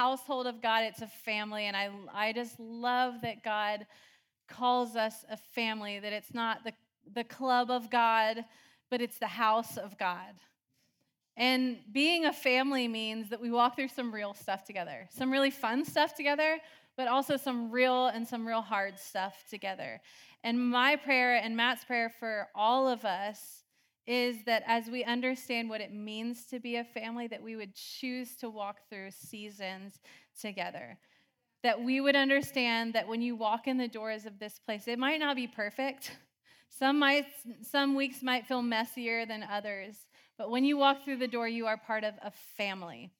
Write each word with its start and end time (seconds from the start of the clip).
Household 0.00 0.46
of 0.46 0.62
God, 0.62 0.84
it's 0.84 1.02
a 1.02 1.06
family. 1.06 1.66
And 1.66 1.76
I, 1.76 1.90
I 2.14 2.32
just 2.32 2.58
love 2.58 3.20
that 3.20 3.44
God 3.44 3.86
calls 4.48 4.96
us 4.96 5.26
a 5.30 5.36
family, 5.36 6.00
that 6.00 6.14
it's 6.14 6.32
not 6.32 6.64
the, 6.64 6.72
the 7.12 7.22
club 7.22 7.70
of 7.70 7.90
God, 7.90 8.42
but 8.90 9.02
it's 9.02 9.18
the 9.18 9.26
house 9.26 9.76
of 9.76 9.98
God. 9.98 10.34
And 11.36 11.80
being 11.92 12.24
a 12.24 12.32
family 12.32 12.88
means 12.88 13.28
that 13.28 13.42
we 13.42 13.50
walk 13.50 13.76
through 13.76 13.88
some 13.88 14.10
real 14.10 14.32
stuff 14.32 14.64
together, 14.64 15.06
some 15.10 15.30
really 15.30 15.50
fun 15.50 15.84
stuff 15.84 16.14
together, 16.14 16.56
but 16.96 17.06
also 17.06 17.36
some 17.36 17.70
real 17.70 18.06
and 18.06 18.26
some 18.26 18.48
real 18.48 18.62
hard 18.62 18.98
stuff 18.98 19.44
together. 19.50 20.00
And 20.42 20.58
my 20.58 20.96
prayer 20.96 21.36
and 21.36 21.54
Matt's 21.54 21.84
prayer 21.84 22.08
for 22.08 22.48
all 22.54 22.88
of 22.88 23.04
us 23.04 23.59
is 24.10 24.38
that 24.44 24.64
as 24.66 24.88
we 24.88 25.04
understand 25.04 25.68
what 25.68 25.80
it 25.80 25.94
means 25.94 26.44
to 26.46 26.58
be 26.58 26.74
a 26.74 26.82
family, 26.82 27.28
that 27.28 27.40
we 27.40 27.54
would 27.54 27.72
choose 27.76 28.34
to 28.34 28.50
walk 28.50 28.78
through 28.90 29.12
seasons 29.12 30.00
together. 30.40 30.98
That 31.62 31.80
we 31.80 32.00
would 32.00 32.16
understand 32.16 32.92
that 32.94 33.06
when 33.06 33.22
you 33.22 33.36
walk 33.36 33.68
in 33.68 33.76
the 33.76 33.86
doors 33.86 34.26
of 34.26 34.40
this 34.40 34.58
place, 34.58 34.88
it 34.88 34.98
might 34.98 35.20
not 35.20 35.36
be 35.36 35.46
perfect. 35.46 36.10
Some 36.68 36.98
might 36.98 37.26
some 37.62 37.94
weeks 37.94 38.20
might 38.20 38.46
feel 38.48 38.62
messier 38.62 39.26
than 39.26 39.44
others, 39.44 39.94
but 40.36 40.50
when 40.50 40.64
you 40.64 40.76
walk 40.76 41.04
through 41.04 41.18
the 41.18 41.28
door, 41.28 41.46
you 41.46 41.66
are 41.66 41.76
part 41.76 42.02
of 42.02 42.14
a 42.20 42.32
family. 42.56 43.12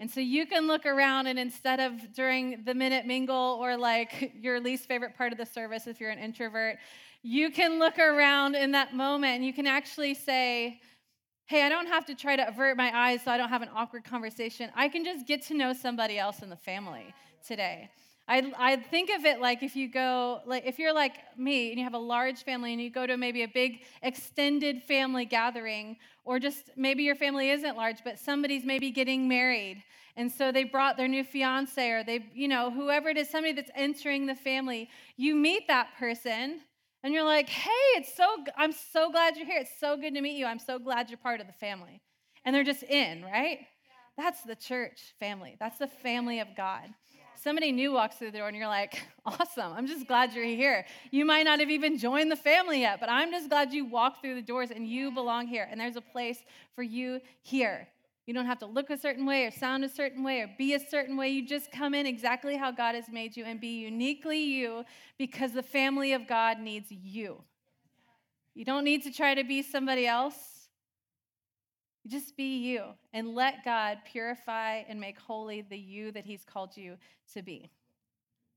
And 0.00 0.10
so 0.10 0.18
you 0.20 0.46
can 0.46 0.66
look 0.66 0.86
around 0.86 1.26
and 1.26 1.38
instead 1.38 1.78
of 1.78 2.14
during 2.14 2.64
the 2.64 2.74
minute 2.74 3.06
mingle 3.06 3.58
or 3.60 3.76
like 3.76 4.32
your 4.34 4.58
least 4.58 4.88
favorite 4.88 5.16
part 5.16 5.30
of 5.30 5.38
the 5.38 5.46
service 5.46 5.86
if 5.86 6.00
you're 6.00 6.10
an 6.10 6.18
introvert, 6.18 6.78
you 7.22 7.50
can 7.50 7.78
look 7.78 7.98
around 7.98 8.54
in 8.54 8.72
that 8.72 8.94
moment 8.94 9.36
and 9.36 9.44
you 9.44 9.52
can 9.52 9.66
actually 9.66 10.14
say, 10.14 10.80
Hey, 11.46 11.64
I 11.64 11.68
don't 11.68 11.88
have 11.88 12.06
to 12.06 12.14
try 12.14 12.36
to 12.36 12.46
avert 12.46 12.76
my 12.76 12.92
eyes 12.96 13.22
so 13.24 13.30
I 13.32 13.36
don't 13.36 13.48
have 13.48 13.62
an 13.62 13.70
awkward 13.74 14.04
conversation. 14.04 14.70
I 14.76 14.88
can 14.88 15.04
just 15.04 15.26
get 15.26 15.42
to 15.46 15.54
know 15.54 15.72
somebody 15.72 16.16
else 16.16 16.42
in 16.42 16.48
the 16.48 16.56
family 16.56 17.12
today. 17.44 17.90
I, 18.28 18.52
I 18.56 18.76
think 18.76 19.10
of 19.10 19.24
it 19.24 19.40
like 19.40 19.64
if 19.64 19.74
you 19.74 19.88
go, 19.88 20.42
like 20.46 20.64
if 20.64 20.78
you're 20.78 20.94
like 20.94 21.16
me 21.36 21.70
and 21.70 21.78
you 21.78 21.82
have 21.82 21.94
a 21.94 21.98
large 21.98 22.44
family 22.44 22.72
and 22.72 22.80
you 22.80 22.88
go 22.88 23.04
to 23.04 23.16
maybe 23.16 23.42
a 23.42 23.48
big 23.48 23.80
extended 24.02 24.84
family 24.84 25.24
gathering, 25.24 25.96
or 26.24 26.38
just 26.38 26.70
maybe 26.76 27.02
your 27.02 27.16
family 27.16 27.50
isn't 27.50 27.76
large, 27.76 28.04
but 28.04 28.20
somebody's 28.20 28.64
maybe 28.64 28.92
getting 28.92 29.26
married. 29.26 29.82
And 30.16 30.30
so 30.30 30.52
they 30.52 30.62
brought 30.62 30.96
their 30.96 31.08
new 31.08 31.24
fiance 31.24 31.90
or 31.90 32.04
they, 32.04 32.24
you 32.32 32.46
know, 32.46 32.70
whoever 32.70 33.08
it 33.08 33.16
is, 33.16 33.28
somebody 33.28 33.52
that's 33.52 33.70
entering 33.74 34.26
the 34.26 34.36
family. 34.36 34.88
You 35.16 35.34
meet 35.34 35.66
that 35.66 35.88
person 35.98 36.60
and 37.02 37.14
you're 37.14 37.24
like, 37.24 37.48
hey, 37.48 37.70
it's 37.96 38.14
so, 38.14 38.26
I'm 38.56 38.72
so 38.72 39.10
glad 39.10 39.36
you're 39.36 39.46
here. 39.46 39.60
It's 39.60 39.78
so 39.80 39.96
good 39.96 40.14
to 40.14 40.20
meet 40.20 40.36
you. 40.36 40.46
I'm 40.46 40.58
so 40.58 40.78
glad 40.78 41.08
you're 41.08 41.18
part 41.18 41.40
of 41.40 41.46
the 41.46 41.52
family. 41.54 42.02
And 42.44 42.54
they're 42.54 42.64
just 42.64 42.82
in, 42.82 43.22
right? 43.22 43.58
Yeah. 43.60 44.24
That's 44.24 44.42
the 44.42 44.54
church 44.54 45.14
family. 45.18 45.56
That's 45.58 45.78
the 45.78 45.86
family 45.86 46.40
of 46.40 46.48
God. 46.56 46.88
Yeah. 47.14 47.22
Somebody 47.36 47.72
new 47.72 47.92
walks 47.92 48.16
through 48.16 48.32
the 48.32 48.38
door 48.38 48.48
and 48.48 48.56
you're 48.56 48.66
like, 48.66 49.02
awesome. 49.26 49.72
I'm 49.72 49.86
just 49.86 50.06
glad 50.06 50.34
you're 50.34 50.44
here. 50.44 50.84
You 51.10 51.24
might 51.24 51.44
not 51.44 51.60
have 51.60 51.70
even 51.70 51.96
joined 51.96 52.30
the 52.30 52.36
family 52.36 52.80
yet, 52.80 53.00
but 53.00 53.08
I'm 53.08 53.30
just 53.30 53.48
glad 53.48 53.72
you 53.72 53.86
walked 53.86 54.20
through 54.20 54.34
the 54.34 54.42
doors 54.42 54.70
and 54.70 54.86
you 54.86 55.10
belong 55.10 55.46
here. 55.46 55.66
And 55.70 55.80
there's 55.80 55.96
a 55.96 56.02
place 56.02 56.38
for 56.74 56.82
you 56.82 57.20
here. 57.42 57.88
You 58.30 58.34
don't 58.34 58.46
have 58.46 58.60
to 58.60 58.66
look 58.66 58.90
a 58.90 58.96
certain 58.96 59.26
way 59.26 59.44
or 59.44 59.50
sound 59.50 59.82
a 59.82 59.88
certain 59.88 60.22
way 60.22 60.42
or 60.42 60.50
be 60.56 60.74
a 60.74 60.78
certain 60.78 61.16
way. 61.16 61.30
You 61.30 61.44
just 61.44 61.72
come 61.72 61.94
in 61.94 62.06
exactly 62.06 62.56
how 62.56 62.70
God 62.70 62.94
has 62.94 63.08
made 63.08 63.36
you 63.36 63.44
and 63.44 63.60
be 63.60 63.80
uniquely 63.80 64.38
you 64.38 64.84
because 65.18 65.50
the 65.50 65.64
family 65.64 66.12
of 66.12 66.28
God 66.28 66.60
needs 66.60 66.92
you. 66.92 67.42
You 68.54 68.64
don't 68.64 68.84
need 68.84 69.02
to 69.02 69.10
try 69.10 69.34
to 69.34 69.42
be 69.42 69.62
somebody 69.62 70.06
else. 70.06 70.68
Just 72.06 72.36
be 72.36 72.58
you 72.58 72.84
and 73.12 73.34
let 73.34 73.64
God 73.64 73.98
purify 74.04 74.84
and 74.88 75.00
make 75.00 75.18
holy 75.18 75.62
the 75.62 75.76
you 75.76 76.12
that 76.12 76.24
He's 76.24 76.44
called 76.44 76.76
you 76.76 76.98
to 77.34 77.42
be. 77.42 77.68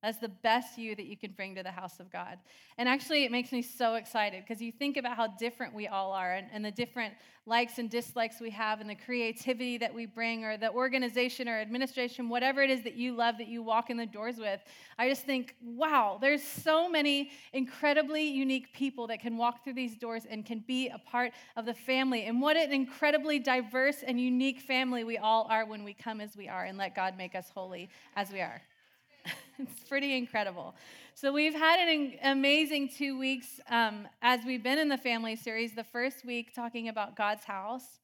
That's 0.04 0.18
the 0.18 0.28
best 0.28 0.78
you 0.78 0.96
that 0.96 1.06
you 1.06 1.16
can 1.16 1.32
bring 1.32 1.56
to 1.56 1.64
the 1.64 1.72
house 1.72 2.02
of 2.02 2.12
God. 2.12 2.38
And 2.78 2.90
actually, 2.90 3.24
it 3.24 3.32
makes 3.32 3.54
me 3.54 3.62
so 3.62 3.96
excited 3.96 4.44
because 4.46 4.62
you 4.62 4.70
think 4.70 4.98
about 4.98 5.16
how 5.16 5.28
different 5.28 5.74
we 5.74 5.88
all 5.88 6.12
are 6.12 6.34
and, 6.34 6.48
and, 6.52 6.64
the 6.64 6.72
different 6.72 7.14
likes 7.46 7.80
and 7.80 7.90
dislikes 7.90 8.42
we 8.42 8.50
have 8.50 8.82
and 8.82 8.90
the 8.90 8.96
creativity 8.96 9.78
that 9.78 9.94
we 9.94 10.06
bring 10.06 10.44
or 10.44 10.58
the 10.58 10.72
organization 10.72 11.48
or 11.48 11.58
administration, 11.58 12.28
whatever 12.28 12.62
it 12.62 12.70
is 12.70 12.84
that 12.84 12.96
you 12.96 13.16
love 13.16 13.38
that 13.38 13.48
you 13.48 13.64
walk 13.64 13.90
in 13.90 13.96
the 13.96 14.06
doors 14.06 14.38
with. 14.38 14.60
I 14.98 15.08
just 15.08 15.24
think, 15.24 15.56
wow, 15.64 16.18
there's 16.20 16.44
so 16.44 16.90
many 16.90 17.32
incredibly 17.54 18.24
unique 18.24 18.74
people 18.74 19.08
that 19.08 19.22
can 19.22 19.38
walk 19.38 19.64
through 19.64 19.76
these 19.76 19.96
doors 19.96 20.26
and 20.30 20.46
can 20.46 20.66
be 20.68 20.90
a 20.90 21.00
part 21.00 21.32
of 21.56 21.66
the 21.66 21.74
family. 21.74 22.26
And 22.26 22.42
what 22.42 22.58
an 22.58 22.74
incredibly 22.74 23.40
diverse 23.40 24.04
and 24.06 24.20
unique 24.20 24.60
family 24.60 25.06
we 25.06 25.18
all 25.18 25.48
are 25.50 25.66
when 25.66 25.86
we 25.86 25.94
come 25.94 26.20
as 26.20 26.36
we 26.36 26.50
are 26.50 26.66
and 26.66 26.78
let 26.78 26.94
God 26.94 27.18
make 27.18 27.36
us 27.36 27.50
holy 27.54 27.90
as 28.18 28.30
we 28.30 28.42
are. 28.42 28.62
it's 29.60 29.84
pretty 29.88 30.18
incredible. 30.18 30.76
So, 31.16 31.32
we've 31.32 31.54
had 31.54 31.80
an 31.80 32.14
amazing 32.24 32.90
two 32.90 33.18
weeks 33.18 33.60
um, 33.70 34.08
as 34.22 34.42
we've 34.46 34.64
been 34.64 34.80
in 34.80 34.90
the 34.90 34.98
family 34.98 35.36
series. 35.36 35.74
The 35.74 35.84
first 35.84 36.26
week 36.26 36.54
talking 36.54 36.90
about 36.90 37.16
God's 37.16 37.44
house 37.44 38.00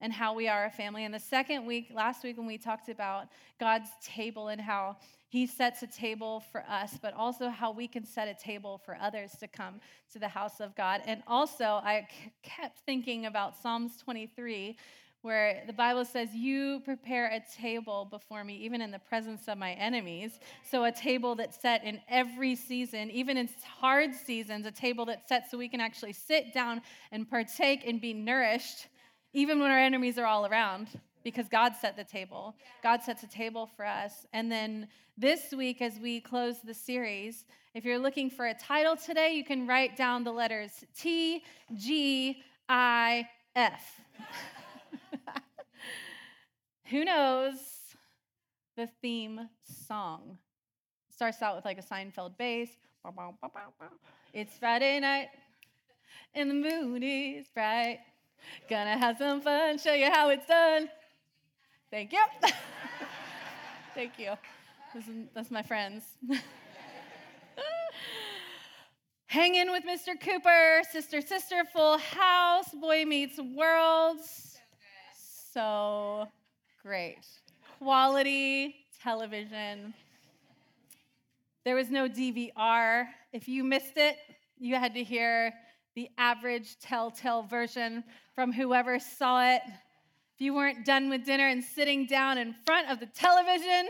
and 0.00 0.12
how 0.12 0.34
we 0.34 0.48
are 0.48 0.66
a 0.66 0.70
family. 0.70 1.04
And 1.04 1.12
the 1.12 1.20
second 1.20 1.66
week, 1.66 1.88
last 1.92 2.22
week, 2.22 2.36
when 2.36 2.46
we 2.46 2.58
talked 2.58 2.88
about 2.88 3.28
God's 3.58 3.88
table 4.02 4.48
and 4.48 4.60
how 4.60 4.96
He 5.28 5.46
sets 5.46 5.82
a 5.82 5.86
table 5.86 6.40
for 6.52 6.64
us, 6.68 6.98
but 7.00 7.14
also 7.14 7.48
how 7.48 7.72
we 7.72 7.88
can 7.88 8.04
set 8.04 8.28
a 8.28 8.34
table 8.34 8.78
for 8.84 8.96
others 9.00 9.32
to 9.40 9.48
come 9.48 9.80
to 10.12 10.18
the 10.18 10.28
house 10.28 10.60
of 10.60 10.74
God. 10.74 11.02
And 11.06 11.22
also, 11.26 11.64
I 11.64 12.06
kept 12.42 12.78
thinking 12.80 13.26
about 13.26 13.56
Psalms 13.56 13.96
23 13.98 14.76
where 15.22 15.62
the 15.66 15.72
Bible 15.72 16.04
says, 16.04 16.34
You 16.34 16.80
prepare 16.84 17.26
a 17.26 17.42
table 17.60 18.06
before 18.10 18.44
me, 18.44 18.56
even 18.56 18.80
in 18.80 18.90
the 18.90 18.98
presence 18.98 19.48
of 19.48 19.58
my 19.58 19.72
enemies. 19.72 20.38
So, 20.70 20.84
a 20.84 20.92
table 20.92 21.34
that's 21.34 21.60
set 21.60 21.84
in 21.84 22.00
every 22.08 22.54
season, 22.54 23.10
even 23.10 23.36
in 23.36 23.48
hard 23.64 24.14
seasons, 24.14 24.66
a 24.66 24.70
table 24.70 25.04
that's 25.06 25.28
set 25.28 25.50
so 25.50 25.58
we 25.58 25.68
can 25.68 25.80
actually 25.80 26.12
sit 26.12 26.54
down 26.54 26.82
and 27.12 27.28
partake 27.28 27.86
and 27.86 28.00
be 28.00 28.12
nourished, 28.14 28.86
even 29.32 29.60
when 29.60 29.70
our 29.70 29.78
enemies 29.78 30.18
are 30.18 30.26
all 30.26 30.46
around, 30.46 30.88
because 31.24 31.48
God 31.48 31.74
set 31.80 31.96
the 31.96 32.04
table. 32.04 32.54
God 32.82 33.02
sets 33.02 33.22
a 33.22 33.28
table 33.28 33.68
for 33.76 33.84
us. 33.84 34.26
And 34.32 34.50
then 34.50 34.88
this 35.16 35.52
week, 35.52 35.82
as 35.82 35.98
we 35.98 36.20
close 36.20 36.56
the 36.64 36.74
series, 36.74 37.44
if 37.74 37.84
you're 37.84 37.98
looking 37.98 38.30
for 38.30 38.46
a 38.46 38.54
title 38.54 38.96
today, 38.96 39.32
you 39.34 39.44
can 39.44 39.66
write 39.66 39.96
down 39.96 40.24
the 40.24 40.32
letters 40.32 40.84
T, 40.96 41.42
G, 41.74 42.42
I, 42.68 43.28
F. 43.54 44.00
Who 46.90 47.04
knows 47.04 47.56
the 48.76 48.88
theme 49.02 49.48
song? 49.86 50.38
Starts 51.14 51.42
out 51.42 51.56
with 51.56 51.64
like 51.64 51.78
a 51.78 51.82
Seinfeld 51.82 52.36
bass. 52.38 52.70
It's 54.32 54.56
Friday 54.58 55.00
night, 55.00 55.28
and 56.34 56.50
the 56.50 56.54
moon 56.54 57.02
is 57.02 57.46
bright. 57.54 58.00
Gonna 58.70 58.96
have 58.96 59.18
some 59.18 59.40
fun, 59.40 59.78
show 59.78 59.92
you 59.92 60.10
how 60.10 60.30
it's 60.30 60.46
done. 60.46 60.88
Thank 61.90 62.12
you. 62.12 62.24
Thank 63.94 64.18
you. 64.18 64.32
that's 65.34 65.50
my 65.50 65.62
friends. 65.62 66.04
Hang 69.26 69.54
in 69.56 69.70
with 69.70 69.84
Mr. 69.84 70.18
Cooper, 70.18 70.82
Sister 70.90 71.20
Sister, 71.20 71.64
Full 71.72 71.98
House, 71.98 72.70
Boy 72.72 73.04
Meets 73.04 73.38
World 73.38 74.20
so 75.58 76.28
great. 76.82 77.18
Quality 77.78 78.76
television. 79.02 79.94
There 81.64 81.74
was 81.74 81.90
no 81.90 82.08
DVR. 82.08 83.06
If 83.32 83.48
you 83.48 83.64
missed 83.64 83.96
it, 83.96 84.16
you 84.58 84.76
had 84.76 84.94
to 84.94 85.04
hear 85.04 85.52
the 85.94 86.08
average 86.16 86.78
telltale 86.80 87.42
version 87.42 88.04
from 88.34 88.52
whoever 88.52 88.98
saw 88.98 89.54
it. 89.54 89.62
If 89.66 90.40
you 90.40 90.54
weren't 90.54 90.86
done 90.86 91.10
with 91.10 91.24
dinner 91.24 91.48
and 91.48 91.62
sitting 91.62 92.06
down 92.06 92.38
in 92.38 92.54
front 92.64 92.88
of 92.90 93.00
the 93.00 93.06
television, 93.06 93.88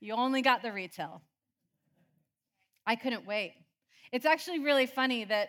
you 0.00 0.14
only 0.14 0.42
got 0.42 0.62
the 0.62 0.72
retail. 0.72 1.20
I 2.86 2.96
couldn't 2.96 3.26
wait. 3.26 3.54
It's 4.12 4.24
actually 4.24 4.60
really 4.60 4.86
funny 4.86 5.24
that, 5.24 5.48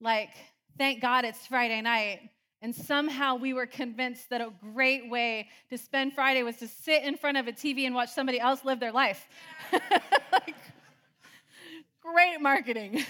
like, 0.00 0.30
thank 0.78 1.02
God 1.02 1.24
it's 1.24 1.46
Friday 1.46 1.82
night 1.82 2.20
And 2.62 2.74
somehow 2.74 3.36
we 3.36 3.54
were 3.54 3.66
convinced 3.66 4.28
that 4.30 4.40
a 4.42 4.52
great 4.74 5.08
way 5.08 5.48
to 5.70 5.78
spend 5.78 6.12
Friday 6.12 6.42
was 6.42 6.56
to 6.56 6.68
sit 6.68 7.04
in 7.04 7.16
front 7.16 7.38
of 7.38 7.48
a 7.48 7.52
TV 7.52 7.86
and 7.86 7.94
watch 7.94 8.10
somebody 8.10 8.38
else 8.38 8.64
live 8.64 8.80
their 8.80 8.92
life. 8.92 9.26
like, 10.32 10.56
great 12.02 12.40
marketing. 12.40 13.04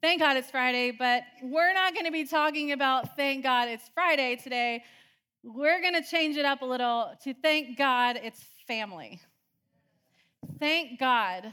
Thank 0.00 0.20
God 0.20 0.36
it's 0.36 0.50
Friday, 0.50 0.92
but 0.92 1.24
we're 1.42 1.74
not 1.74 1.94
going 1.94 2.06
to 2.06 2.12
be 2.12 2.24
talking 2.24 2.72
about 2.72 3.16
thank 3.16 3.42
God 3.42 3.68
it's 3.68 3.88
Friday 3.92 4.36
today. 4.36 4.84
We're 5.42 5.80
going 5.80 5.94
to 5.94 6.02
change 6.02 6.36
it 6.36 6.44
up 6.44 6.62
a 6.62 6.64
little 6.64 7.12
to 7.24 7.34
thank 7.34 7.76
God 7.76 8.20
it's 8.22 8.42
family. 8.66 9.20
Thank 10.58 10.98
God 11.00 11.52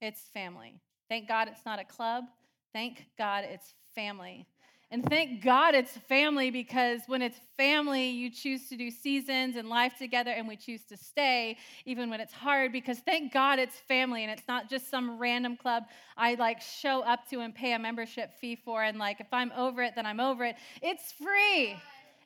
it's 0.00 0.20
family. 0.32 0.80
Thank 1.08 1.28
God 1.28 1.48
it's 1.48 1.64
not 1.66 1.78
a 1.78 1.84
club. 1.84 2.24
Thank 2.72 3.06
God 3.16 3.44
it's 3.44 3.74
family. 3.94 4.46
And 4.90 5.04
thank 5.04 5.44
God 5.44 5.74
it's 5.74 5.98
family 6.08 6.50
because 6.50 7.02
when 7.08 7.20
it's 7.20 7.38
family, 7.58 8.08
you 8.08 8.30
choose 8.30 8.70
to 8.70 8.76
do 8.76 8.90
seasons 8.90 9.56
and 9.56 9.68
life 9.68 9.98
together, 9.98 10.30
and 10.30 10.48
we 10.48 10.56
choose 10.56 10.82
to 10.84 10.96
stay 10.96 11.58
even 11.84 12.08
when 12.08 12.20
it's 12.20 12.32
hard 12.32 12.72
because 12.72 12.98
thank 13.00 13.30
God 13.30 13.58
it's 13.58 13.76
family 13.76 14.22
and 14.22 14.32
it's 14.32 14.48
not 14.48 14.70
just 14.70 14.90
some 14.90 15.18
random 15.18 15.58
club 15.58 15.84
I 16.16 16.34
like 16.34 16.62
show 16.62 17.02
up 17.02 17.28
to 17.28 17.40
and 17.40 17.54
pay 17.54 17.74
a 17.74 17.78
membership 17.78 18.32
fee 18.40 18.56
for. 18.56 18.82
And 18.82 18.98
like, 18.98 19.20
if 19.20 19.26
I'm 19.30 19.52
over 19.52 19.82
it, 19.82 19.94
then 19.94 20.06
I'm 20.06 20.20
over 20.20 20.44
it. 20.46 20.56
It's 20.80 21.12
free. 21.12 21.76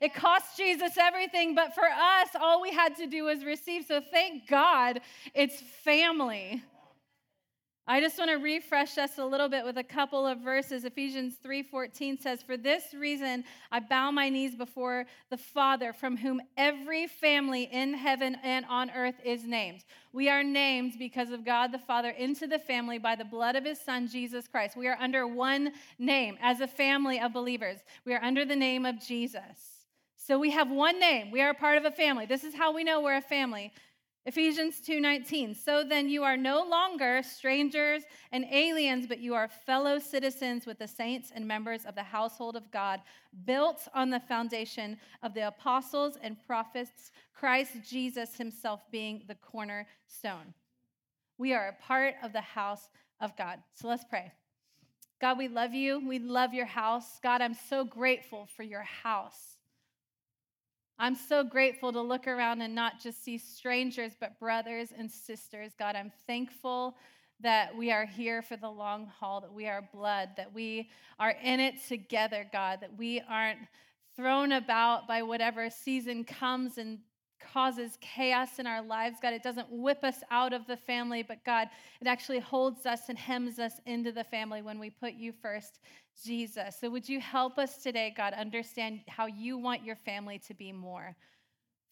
It 0.01 0.15
cost 0.15 0.57
Jesus 0.57 0.97
everything, 0.99 1.57
but 1.57 1.75
for 1.75 1.85
us, 1.85 2.29
all 2.41 2.61
we 2.61 2.73
had 2.73 2.97
to 2.97 3.07
do 3.09 3.25
was 3.25 3.45
receive. 3.45 3.87
So 3.87 4.01
thank 4.01 4.49
God 4.49 5.01
it's 5.35 5.61
family. 5.85 6.63
I 7.85 8.01
just 8.01 8.17
want 8.17 8.31
to 8.31 8.37
refresh 8.37 8.97
us 8.97 9.19
a 9.19 9.25
little 9.25 9.49
bit 9.49 9.65
with 9.65 9.77
a 9.77 9.83
couple 9.83 10.25
of 10.25 10.39
verses. 10.39 10.85
Ephesians 10.85 11.37
3:14 11.43 12.17
says, 12.17 12.41
"For 12.41 12.57
this 12.57 12.95
reason 12.95 13.45
I 13.73 13.81
bow 13.81 14.13
my 14.13 14.29
knees 14.29 14.55
before 14.55 15.07
the 15.31 15.37
Father, 15.37 15.93
from 15.93 16.17
whom 16.17 16.41
every 16.57 17.09
family 17.09 17.65
in 17.65 17.95
heaven 17.95 18.37
and 18.45 18.65
on 18.67 18.91
earth 18.93 19.21
is 19.25 19.45
named." 19.45 19.85
We 20.13 20.29
are 20.29 20.45
named 20.45 20.97
because 20.97 21.33
of 21.33 21.45
God 21.45 21.73
the 21.73 21.79
Father 21.81 22.11
into 22.11 22.47
the 22.47 22.61
family 22.61 22.99
by 22.99 23.17
the 23.17 23.25
blood 23.25 23.57
of 23.57 23.65
his 23.65 23.81
son 23.81 24.07
Jesus 24.07 24.47
Christ. 24.47 24.77
We 24.77 24.87
are 24.87 24.97
under 25.01 25.27
one 25.27 25.73
name 25.99 26.39
as 26.41 26.61
a 26.61 26.69
family 26.69 27.19
of 27.19 27.33
believers. 27.33 27.83
We 28.05 28.15
are 28.15 28.23
under 28.23 28.45
the 28.45 28.55
name 28.55 28.87
of 28.87 29.01
Jesus. 29.01 29.89
So 30.17 30.39
we 30.39 30.51
have 30.51 30.71
one 30.71 31.01
name. 31.01 31.33
We 31.33 31.41
are 31.41 31.53
part 31.53 31.79
of 31.79 31.85
a 31.85 31.91
family. 31.91 32.27
This 32.27 32.45
is 32.45 32.55
how 32.55 32.71
we 32.71 32.85
know 32.85 33.01
we're 33.01 33.17
a 33.17 33.21
family 33.21 33.73
Ephesians 34.25 34.81
2:19 34.81 35.53
So 35.55 35.83
then 35.83 36.09
you 36.09 36.23
are 36.23 36.37
no 36.37 36.63
longer 36.63 37.23
strangers 37.25 38.05
and 38.31 38.45
aliens 38.51 39.09
but 39.09 39.19
you 39.19 39.35
are 39.35 39.49
fellow 39.49 39.99
citizens 39.99 40.65
with 40.65 40.79
the 40.79 40.87
saints 40.87 41.33
and 41.35 41.47
members 41.47 41.85
of 41.85 41.97
the 41.97 42.05
household 42.05 42.55
of 42.55 42.71
God 42.71 43.01
built 43.45 43.89
on 43.95 44.11
the 44.11 44.21
foundation 44.21 44.97
of 45.25 45.35
the 45.35 45.49
apostles 45.49 46.17
and 46.23 46.41
prophets 46.47 47.11
Christ 47.35 47.73
Jesus 47.83 48.37
himself 48.37 48.89
being 48.93 49.25
the 49.27 49.35
cornerstone. 49.35 50.55
We 51.37 51.53
are 51.53 51.69
a 51.69 51.83
part 51.83 52.15
of 52.23 52.33
the 52.33 52.41
house 52.41 52.89
of 53.21 53.37
God. 53.37 53.61
So 53.73 53.89
let's 53.89 54.05
pray. 54.05 54.31
God, 55.21 55.39
we 55.39 55.49
love 55.49 55.75
you. 55.75 56.01
We 56.07 56.21
love 56.21 56.55
your 56.55 56.67
house. 56.67 57.19
God, 57.21 57.41
I'm 57.41 57.55
so 57.55 57.85
grateful 57.85 58.47
for 58.57 58.63
your 58.63 58.83
house. 58.83 59.52
I'm 61.03 61.17
so 61.17 61.43
grateful 61.43 61.93
to 61.95 62.01
look 62.01 62.29
around 62.29 62.63
and 62.63 62.77
not 62.77 63.01
just 63.01 63.25
see 63.25 63.37
strangers, 63.37 64.13
but 64.21 64.39
brothers 64.39 64.91
and 64.97 65.11
sisters. 65.11 65.73
God, 65.77 65.97
I'm 65.97 66.13
thankful 66.29 66.97
that 67.41 67.77
we 67.77 67.91
are 67.91 68.07
here 68.07 68.41
for 68.41 68.57
the 68.57 68.71
long 68.71 69.07
haul, 69.07 69.41
that 69.41 69.53
we 69.53 69.67
are 69.67 69.83
blood, 69.93 70.29
that 70.37 70.55
we 70.55 70.91
are 71.19 71.35
in 71.43 71.59
it 71.59 71.75
together, 71.89 72.47
God, 72.53 72.79
that 72.83 72.97
we 72.97 73.21
aren't 73.29 73.59
thrown 74.15 74.53
about 74.53 75.09
by 75.09 75.23
whatever 75.23 75.69
season 75.71 76.23
comes 76.23 76.79
and 76.79 77.01
causes 77.53 77.99
chaos 78.01 78.61
in 78.61 78.69
our 78.69 78.81
lives. 78.81 79.17
God, 79.21 79.35
it 79.35 79.43
doesn't 79.43 79.67
whip 79.73 80.05
us 80.05 80.23
out 80.31 80.53
of 80.53 80.69
the 80.69 80.77
family, 80.77 81.25
but 81.25 81.45
God, 81.45 81.69
it 82.01 82.07
actually 82.07 82.39
holds 82.39 82.87
us 82.87 83.09
and 83.09 83.19
hems 83.19 83.59
us 83.59 83.81
into 83.87 84.13
the 84.13 84.23
family 84.23 84.63
when 84.63 84.79
we 84.79 84.89
put 84.89 85.15
you 85.15 85.33
first, 85.33 85.81
Jesus. 86.25 86.77
So 86.81 86.91
would 86.91 87.09
you 87.09 87.21
help 87.21 87.59
us 87.59 87.83
today, 87.83 88.13
God, 88.17 88.33
understand 88.35 89.01
how 89.09 89.27
you 89.27 89.59
want 89.59 89.85
your 89.85 89.97
family 89.97 90.39
to 90.47 90.55
be 90.55 90.73
more? 90.73 91.17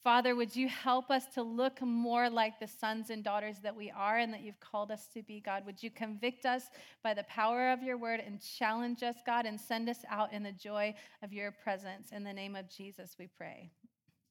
Father, 0.03 0.35
would 0.35 0.55
you 0.55 0.67
help 0.67 1.11
us 1.11 1.27
to 1.35 1.43
look 1.43 1.79
more 1.81 2.27
like 2.27 2.59
the 2.59 2.67
sons 2.67 3.11
and 3.11 3.23
daughters 3.23 3.57
that 3.61 3.75
we 3.75 3.91
are 3.91 4.17
and 4.17 4.33
that 4.33 4.41
you've 4.41 4.59
called 4.59 4.89
us 4.89 5.07
to 5.13 5.21
be, 5.21 5.39
God? 5.39 5.63
Would 5.67 5.83
you 5.83 5.91
convict 5.91 6.45
us 6.45 6.63
by 7.03 7.13
the 7.13 7.23
power 7.25 7.69
of 7.71 7.83
your 7.83 7.97
word 7.97 8.19
and 8.25 8.41
challenge 8.41 9.03
us, 9.03 9.17
God, 9.25 9.45
and 9.45 9.61
send 9.61 9.89
us 9.89 9.99
out 10.09 10.33
in 10.33 10.41
the 10.41 10.51
joy 10.51 10.95
of 11.21 11.31
your 11.31 11.51
presence? 11.51 12.11
In 12.11 12.23
the 12.23 12.33
name 12.33 12.55
of 12.55 12.67
Jesus, 12.67 13.15
we 13.19 13.27
pray. 13.27 13.69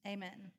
Amen. 0.05 0.51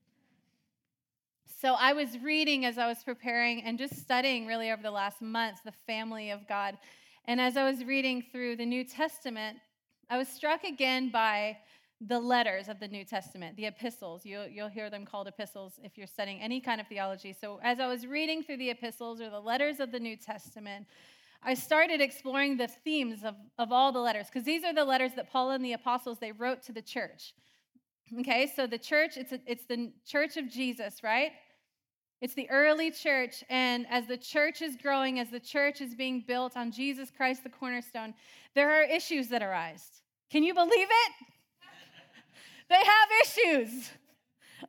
So 1.60 1.74
I 1.74 1.92
was 1.92 2.18
reading 2.22 2.64
as 2.64 2.78
I 2.78 2.86
was 2.86 3.04
preparing 3.04 3.62
and 3.62 3.78
just 3.78 3.98
studying 4.00 4.46
really 4.46 4.70
over 4.70 4.82
the 4.82 4.90
last 4.90 5.20
months 5.20 5.60
the 5.60 5.72
family 5.86 6.30
of 6.30 6.48
God. 6.48 6.78
And 7.24 7.40
as 7.40 7.56
I 7.56 7.64
was 7.68 7.84
reading 7.84 8.24
through 8.32 8.56
the 8.56 8.66
New 8.66 8.84
Testament, 8.84 9.58
I 10.10 10.18
was 10.18 10.28
struck 10.28 10.64
again 10.64 11.10
by 11.10 11.58
the 12.00 12.18
letters 12.18 12.68
of 12.68 12.80
the 12.80 12.88
New 12.88 13.04
Testament, 13.04 13.56
the 13.56 13.66
epistles. 13.66 14.26
You'll, 14.26 14.48
you'll 14.48 14.68
hear 14.68 14.90
them 14.90 15.06
called 15.06 15.28
epistles 15.28 15.78
if 15.84 15.96
you're 15.96 16.08
studying 16.08 16.40
any 16.40 16.60
kind 16.60 16.80
of 16.80 16.88
theology. 16.88 17.32
So 17.32 17.60
as 17.62 17.78
I 17.78 17.86
was 17.86 18.06
reading 18.06 18.42
through 18.42 18.56
the 18.56 18.70
epistles 18.70 19.20
or 19.20 19.30
the 19.30 19.40
letters 19.40 19.78
of 19.78 19.92
the 19.92 20.00
New 20.00 20.16
Testament, 20.16 20.86
I 21.44 21.54
started 21.54 22.00
exploring 22.00 22.56
the 22.56 22.68
themes 22.68 23.20
of, 23.24 23.36
of 23.58 23.70
all 23.70 23.92
the 23.92 24.00
letters, 24.00 24.26
because 24.26 24.44
these 24.44 24.64
are 24.64 24.74
the 24.74 24.84
letters 24.84 25.12
that 25.14 25.30
Paul 25.30 25.52
and 25.52 25.64
the 25.64 25.74
apostles 25.74 26.18
they 26.18 26.32
wrote 26.32 26.62
to 26.64 26.72
the 26.72 26.82
church. 26.82 27.34
Okay, 28.20 28.50
so 28.54 28.66
the 28.66 28.78
church, 28.78 29.16
it's, 29.16 29.32
a, 29.32 29.40
it's 29.46 29.64
the 29.66 29.92
church 30.04 30.36
of 30.36 30.50
Jesus, 30.50 31.02
right? 31.02 31.32
It's 32.22 32.34
the 32.34 32.48
early 32.50 32.92
church. 32.92 33.42
And 33.50 33.84
as 33.90 34.06
the 34.06 34.16
church 34.16 34.62
is 34.62 34.76
growing, 34.76 35.18
as 35.18 35.28
the 35.28 35.40
church 35.40 35.80
is 35.80 35.92
being 35.92 36.22
built 36.26 36.56
on 36.56 36.70
Jesus 36.70 37.10
Christ, 37.10 37.42
the 37.42 37.50
cornerstone, 37.50 38.14
there 38.54 38.70
are 38.70 38.84
issues 38.84 39.26
that 39.28 39.42
arise. 39.42 39.84
Can 40.30 40.44
you 40.44 40.54
believe 40.54 40.70
it? 40.88 41.12
they 42.68 42.76
have 42.76 43.08
issues. 43.24 43.90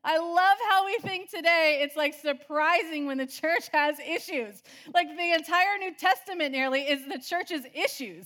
I 0.04 0.18
love 0.18 0.58
how 0.68 0.84
we 0.88 0.98
think 1.04 1.30
today 1.30 1.82
it's 1.84 1.96
like 1.96 2.16
surprising 2.16 3.06
when 3.06 3.20
the 3.20 3.28
church 3.28 3.70
has 3.72 4.00
issues. 4.00 4.64
Like 4.92 5.16
the 5.16 5.34
entire 5.34 5.78
New 5.78 5.94
Testament 5.94 6.52
nearly 6.52 6.82
is 6.82 7.06
the 7.06 7.20
church's 7.20 7.68
issues, 7.76 8.26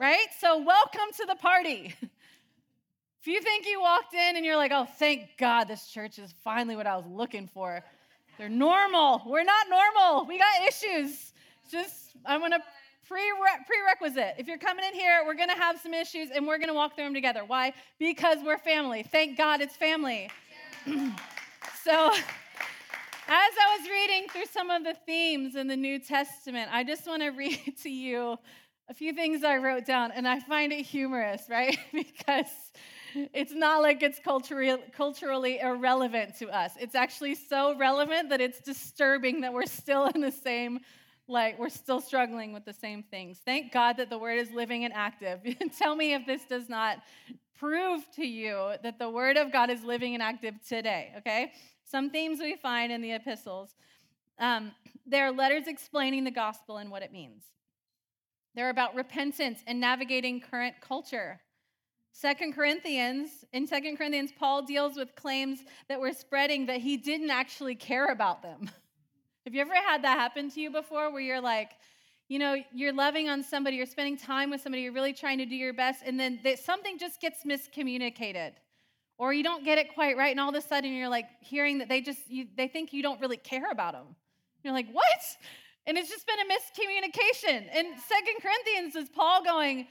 right? 0.00 0.28
So, 0.38 0.62
welcome 0.62 1.12
to 1.16 1.26
the 1.26 1.34
party. 1.34 1.94
If 3.26 3.32
you 3.32 3.40
think 3.40 3.66
you 3.66 3.80
walked 3.80 4.14
in 4.14 4.36
and 4.36 4.46
you're 4.46 4.56
like, 4.56 4.70
oh, 4.72 4.86
thank 5.00 5.36
God 5.36 5.64
this 5.64 5.88
church 5.88 6.20
is 6.20 6.32
finally 6.44 6.76
what 6.76 6.86
I 6.86 6.94
was 6.94 7.06
looking 7.08 7.48
for, 7.52 7.82
they're 8.38 8.48
normal. 8.48 9.22
We're 9.26 9.44
not 9.44 9.66
normal. 9.68 10.26
We 10.26 10.38
got 10.38 10.68
issues. 10.68 11.32
Just, 11.70 12.16
I'm 12.24 12.40
going 12.40 12.52
to 12.52 12.60
prerequisite. 13.08 14.34
If 14.38 14.48
you're 14.48 14.58
coming 14.58 14.84
in 14.84 14.94
here, 14.94 15.22
we're 15.24 15.34
going 15.34 15.48
to 15.48 15.54
have 15.54 15.80
some 15.80 15.94
issues 15.94 16.30
and 16.34 16.46
we're 16.46 16.58
going 16.58 16.68
to 16.68 16.74
walk 16.74 16.94
through 16.94 17.04
them 17.04 17.14
together. 17.14 17.44
Why? 17.46 17.72
Because 17.98 18.38
we're 18.44 18.58
family. 18.58 19.02
Thank 19.02 19.38
God 19.38 19.60
it's 19.60 19.76
family. 19.76 20.30
so, 20.86 22.12
as 22.12 22.22
I 23.28 23.78
was 23.78 23.88
reading 23.88 24.28
through 24.28 24.46
some 24.46 24.70
of 24.70 24.84
the 24.84 24.94
themes 25.06 25.56
in 25.56 25.66
the 25.66 25.76
New 25.76 25.98
Testament, 25.98 26.68
I 26.72 26.84
just 26.84 27.06
want 27.06 27.22
to 27.22 27.28
read 27.30 27.74
to 27.82 27.90
you 27.90 28.38
a 28.88 28.94
few 28.94 29.12
things 29.12 29.42
I 29.42 29.56
wrote 29.56 29.84
down, 29.84 30.12
and 30.12 30.28
I 30.28 30.38
find 30.38 30.72
it 30.72 30.82
humorous, 30.82 31.42
right? 31.50 31.76
because 31.92 32.46
it's 33.32 33.52
not 33.52 33.82
like 33.82 34.02
it's 34.02 34.18
culturally, 34.18 35.58
irrelevant 35.60 36.38
to 36.38 36.48
us. 36.48 36.72
It's 36.78 36.94
actually 36.94 37.34
so 37.34 37.76
relevant 37.76 38.30
that 38.30 38.40
it's 38.40 38.60
disturbing 38.60 39.40
that 39.40 39.52
we're 39.52 39.66
still 39.66 40.06
in 40.06 40.20
the 40.20 40.32
same, 40.32 40.80
like, 41.28 41.58
we're 41.58 41.68
still 41.68 42.00
struggling 42.00 42.52
with 42.52 42.64
the 42.64 42.72
same 42.72 43.02
things. 43.02 43.40
Thank 43.44 43.72
God 43.72 43.96
that 43.96 44.10
the 44.10 44.18
word 44.18 44.38
is 44.38 44.50
living 44.50 44.84
and 44.84 44.92
active. 44.92 45.40
Tell 45.78 45.96
me 45.96 46.14
if 46.14 46.26
this 46.26 46.44
does 46.44 46.68
not 46.68 46.98
prove 47.58 48.02
to 48.16 48.26
you 48.26 48.72
that 48.82 48.98
the 48.98 49.08
word 49.08 49.36
of 49.36 49.50
God 49.50 49.70
is 49.70 49.82
living 49.82 50.14
and 50.14 50.22
active 50.22 50.54
today, 50.68 51.12
okay? 51.18 51.52
Some 51.84 52.10
themes 52.10 52.40
we 52.40 52.56
find 52.56 52.92
in 52.92 53.00
the 53.00 53.12
epistles. 53.12 53.74
Um, 54.38 54.72
there 55.06 55.26
are 55.26 55.32
letters 55.32 55.66
explaining 55.66 56.24
the 56.24 56.30
gospel 56.30 56.78
and 56.78 56.90
what 56.90 57.02
it 57.02 57.12
means. 57.12 57.44
They're 58.54 58.70
about 58.70 58.94
repentance 58.94 59.60
and 59.66 59.80
navigating 59.80 60.40
current 60.40 60.76
culture. 60.80 61.40
Second 62.18 62.54
Corinthians, 62.54 63.44
in 63.52 63.66
Second 63.66 63.98
Corinthians, 63.98 64.32
Paul 64.38 64.62
deals 64.62 64.96
with 64.96 65.14
claims 65.16 65.58
that 65.90 66.00
were 66.00 66.14
spreading 66.14 66.64
that 66.64 66.80
he 66.80 66.96
didn't 66.96 67.28
actually 67.28 67.74
care 67.74 68.06
about 68.06 68.40
them. 68.40 68.70
Have 69.44 69.54
you 69.54 69.60
ever 69.60 69.74
had 69.74 70.02
that 70.02 70.18
happen 70.18 70.50
to 70.52 70.60
you 70.62 70.70
before 70.70 71.12
where 71.12 71.20
you're 71.20 71.42
like, 71.42 71.72
you 72.28 72.38
know, 72.38 72.56
you're 72.72 72.94
loving 72.94 73.28
on 73.28 73.42
somebody, 73.42 73.76
you're 73.76 73.84
spending 73.84 74.16
time 74.16 74.48
with 74.48 74.62
somebody, 74.62 74.80
you're 74.80 74.94
really 74.94 75.12
trying 75.12 75.36
to 75.36 75.44
do 75.44 75.54
your 75.54 75.74
best, 75.74 76.02
and 76.06 76.18
then 76.18 76.40
they, 76.42 76.56
something 76.56 76.98
just 76.98 77.20
gets 77.20 77.44
miscommunicated. 77.44 78.52
Or 79.18 79.34
you 79.34 79.42
don't 79.42 79.62
get 79.62 79.76
it 79.76 79.92
quite 79.92 80.16
right, 80.16 80.30
and 80.30 80.40
all 80.40 80.48
of 80.48 80.54
a 80.54 80.62
sudden 80.62 80.94
you're 80.94 81.10
like 81.10 81.26
hearing 81.40 81.76
that 81.78 81.90
they 81.90 82.00
just, 82.00 82.30
you, 82.30 82.46
they 82.56 82.66
think 82.66 82.94
you 82.94 83.02
don't 83.02 83.20
really 83.20 83.36
care 83.36 83.70
about 83.70 83.92
them. 83.92 84.16
You're 84.64 84.72
like, 84.72 84.88
what? 84.90 85.04
And 85.86 85.98
it's 85.98 86.08
just 86.08 86.26
been 86.26 86.38
a 86.40 86.44
miscommunication. 86.44 87.68
And 87.74 87.88
Second 88.08 88.36
Corinthians 88.40 88.96
is 88.96 89.10
Paul 89.10 89.44
going, 89.44 89.86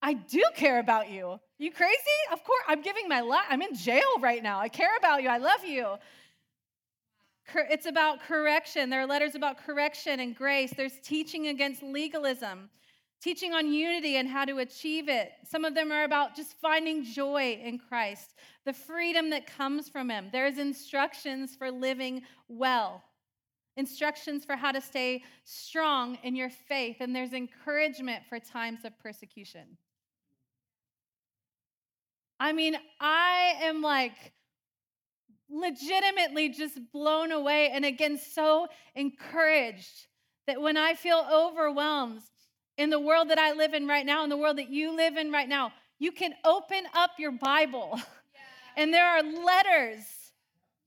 I 0.00 0.14
do 0.14 0.44
care 0.54 0.78
about 0.78 1.10
you. 1.10 1.40
You 1.58 1.72
crazy? 1.72 1.96
Of 2.32 2.44
course, 2.44 2.62
I'm 2.68 2.82
giving 2.82 3.08
my 3.08 3.20
life. 3.20 3.44
I'm 3.48 3.62
in 3.62 3.74
jail 3.74 4.18
right 4.20 4.42
now. 4.42 4.60
I 4.60 4.68
care 4.68 4.96
about 4.96 5.22
you. 5.22 5.28
I 5.28 5.38
love 5.38 5.64
you. 5.64 5.96
It's 7.54 7.86
about 7.86 8.20
correction. 8.20 8.90
There 8.90 9.00
are 9.00 9.06
letters 9.06 9.34
about 9.34 9.58
correction 9.64 10.20
and 10.20 10.36
grace. 10.36 10.72
There's 10.76 11.00
teaching 11.02 11.48
against 11.48 11.82
legalism, 11.82 12.70
teaching 13.20 13.54
on 13.54 13.72
unity 13.72 14.16
and 14.16 14.28
how 14.28 14.44
to 14.44 14.58
achieve 14.58 15.08
it. 15.08 15.32
Some 15.44 15.64
of 15.64 15.74
them 15.74 15.90
are 15.90 16.04
about 16.04 16.36
just 16.36 16.54
finding 16.60 17.02
joy 17.02 17.58
in 17.64 17.78
Christ, 17.78 18.34
the 18.64 18.72
freedom 18.72 19.30
that 19.30 19.46
comes 19.46 19.88
from 19.88 20.10
Him. 20.10 20.28
There's 20.30 20.58
instructions 20.58 21.56
for 21.56 21.70
living 21.70 22.22
well, 22.48 23.02
instructions 23.76 24.44
for 24.44 24.54
how 24.54 24.70
to 24.70 24.80
stay 24.80 25.24
strong 25.44 26.18
in 26.22 26.36
your 26.36 26.50
faith, 26.50 26.98
and 27.00 27.16
there's 27.16 27.32
encouragement 27.32 28.24
for 28.28 28.38
times 28.38 28.84
of 28.84 28.96
persecution. 29.00 29.78
I 32.40 32.52
mean, 32.52 32.76
I 33.00 33.54
am 33.62 33.82
like 33.82 34.32
legitimately 35.50 36.50
just 36.50 36.78
blown 36.92 37.32
away 37.32 37.70
and 37.70 37.84
again 37.84 38.18
so 38.18 38.68
encouraged 38.94 40.06
that 40.46 40.60
when 40.60 40.76
I 40.76 40.94
feel 40.94 41.26
overwhelmed 41.32 42.22
in 42.76 42.90
the 42.90 43.00
world 43.00 43.30
that 43.30 43.38
I 43.38 43.52
live 43.52 43.74
in 43.74 43.86
right 43.86 44.06
now, 44.06 44.24
in 44.24 44.30
the 44.30 44.36
world 44.36 44.58
that 44.58 44.70
you 44.70 44.96
live 44.96 45.16
in 45.16 45.32
right 45.32 45.48
now, 45.48 45.72
you 45.98 46.12
can 46.12 46.32
open 46.44 46.84
up 46.94 47.12
your 47.18 47.32
Bible 47.32 47.90
yeah. 47.94 48.02
and 48.76 48.94
there 48.94 49.06
are 49.06 49.22
letters 49.22 50.04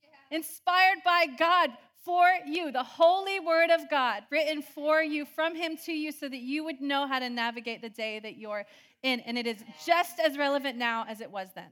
yeah. 0.02 0.38
inspired 0.38 1.00
by 1.04 1.26
God 1.38 1.72
for 2.04 2.26
you, 2.48 2.72
the 2.72 2.84
holy 2.84 3.40
word 3.40 3.70
of 3.70 3.90
God 3.90 4.24
written 4.32 4.62
for 4.62 5.02
you 5.02 5.26
from 5.26 5.56
Him 5.56 5.78
to 5.86 5.92
you 5.92 6.12
so 6.12 6.28
that 6.28 6.40
you 6.40 6.64
would 6.64 6.82
know 6.82 7.08
how 7.08 7.20
to 7.20 7.30
navigate 7.30 7.82
the 7.82 7.90
day 7.90 8.20
that 8.20 8.38
you're 8.38 8.66
in. 9.04 9.20
And 9.22 9.38
it 9.38 9.46
is 9.46 9.64
just 9.86 10.20
as 10.20 10.38
relevant 10.38 10.78
now 10.78 11.06
as 11.08 11.22
it 11.22 11.30
was 11.30 11.50
then. 11.54 11.70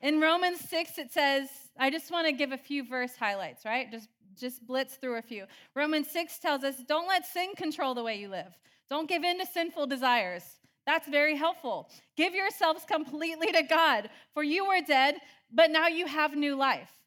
In 0.00 0.20
Romans 0.20 0.60
6, 0.60 0.98
it 0.98 1.12
says, 1.12 1.48
I 1.78 1.90
just 1.90 2.10
want 2.10 2.26
to 2.26 2.32
give 2.32 2.52
a 2.52 2.58
few 2.58 2.84
verse 2.84 3.16
highlights, 3.16 3.64
right? 3.64 3.90
Just, 3.90 4.08
just 4.38 4.66
blitz 4.66 4.94
through 4.94 5.16
a 5.16 5.22
few. 5.22 5.44
Romans 5.74 6.08
6 6.10 6.38
tells 6.38 6.62
us, 6.62 6.76
don't 6.86 7.08
let 7.08 7.26
sin 7.26 7.54
control 7.56 7.94
the 7.94 8.04
way 8.04 8.16
you 8.16 8.28
live. 8.28 8.56
Don't 8.88 9.08
give 9.08 9.24
in 9.24 9.38
to 9.40 9.46
sinful 9.46 9.88
desires. 9.88 10.44
That's 10.86 11.08
very 11.08 11.36
helpful. 11.36 11.90
Give 12.16 12.34
yourselves 12.34 12.84
completely 12.90 13.52
to 13.52 13.62
God, 13.62 14.08
for 14.32 14.42
you 14.42 14.66
were 14.66 14.80
dead, 14.80 15.16
but 15.52 15.70
now 15.70 15.88
you 15.88 16.06
have 16.06 16.34
new 16.34 16.56
life. 16.56 16.97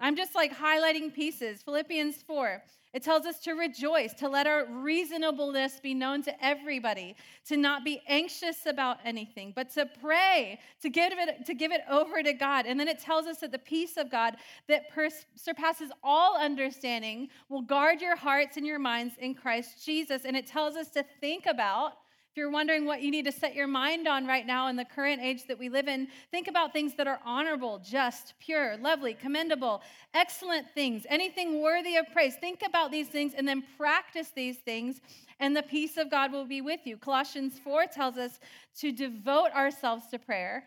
I'm 0.00 0.16
just 0.16 0.34
like 0.34 0.56
highlighting 0.56 1.12
pieces. 1.12 1.62
Philippians 1.62 2.22
4. 2.22 2.62
It 2.94 3.02
tells 3.02 3.26
us 3.26 3.38
to 3.40 3.52
rejoice, 3.52 4.14
to 4.14 4.28
let 4.28 4.46
our 4.46 4.64
reasonableness 4.64 5.78
be 5.80 5.92
known 5.92 6.22
to 6.22 6.44
everybody, 6.44 7.16
to 7.46 7.56
not 7.56 7.84
be 7.84 8.00
anxious 8.08 8.64
about 8.64 8.96
anything, 9.04 9.52
but 9.54 9.70
to 9.74 9.86
pray, 10.00 10.58
to 10.80 10.88
give 10.88 11.12
it, 11.12 11.44
to 11.44 11.54
give 11.54 11.70
it 11.70 11.82
over 11.90 12.22
to 12.22 12.32
God. 12.32 12.64
And 12.64 12.80
then 12.80 12.88
it 12.88 12.98
tells 12.98 13.26
us 13.26 13.38
that 13.38 13.52
the 13.52 13.58
peace 13.58 13.98
of 13.98 14.10
God 14.10 14.36
that 14.68 14.88
pers- 14.90 15.26
surpasses 15.34 15.90
all 16.02 16.38
understanding 16.38 17.28
will 17.50 17.62
guard 17.62 18.00
your 18.00 18.16
hearts 18.16 18.56
and 18.56 18.66
your 18.66 18.78
minds 18.78 19.14
in 19.18 19.34
Christ 19.34 19.84
Jesus. 19.84 20.22
And 20.24 20.34
it 20.34 20.46
tells 20.46 20.74
us 20.74 20.88
to 20.90 21.04
think 21.20 21.44
about 21.44 21.92
you're 22.38 22.50
wondering 22.50 22.86
what 22.86 23.02
you 23.02 23.10
need 23.10 23.26
to 23.26 23.32
set 23.32 23.54
your 23.54 23.66
mind 23.66 24.08
on 24.08 24.26
right 24.26 24.46
now 24.46 24.68
in 24.68 24.76
the 24.76 24.84
current 24.84 25.20
age 25.20 25.46
that 25.48 25.58
we 25.58 25.68
live 25.68 25.88
in, 25.88 26.08
think 26.30 26.48
about 26.48 26.72
things 26.72 26.94
that 26.94 27.06
are 27.06 27.20
honorable, 27.24 27.78
just, 27.84 28.34
pure, 28.40 28.76
lovely, 28.78 29.12
commendable, 29.12 29.82
excellent 30.14 30.70
things, 30.70 31.04
anything 31.10 31.60
worthy 31.60 31.96
of 31.96 32.06
praise. 32.12 32.36
Think 32.36 32.62
about 32.66 32.90
these 32.90 33.08
things 33.08 33.34
and 33.36 33.46
then 33.46 33.64
practice 33.76 34.30
these 34.34 34.58
things, 34.58 35.00
and 35.40 35.56
the 35.56 35.62
peace 35.62 35.96
of 35.96 36.10
God 36.10 36.32
will 36.32 36.46
be 36.46 36.60
with 36.60 36.80
you. 36.84 36.96
Colossians 36.96 37.58
4 37.62 37.86
tells 37.86 38.16
us 38.16 38.40
to 38.78 38.92
devote 38.92 39.50
ourselves 39.52 40.06
to 40.12 40.18
prayer 40.18 40.64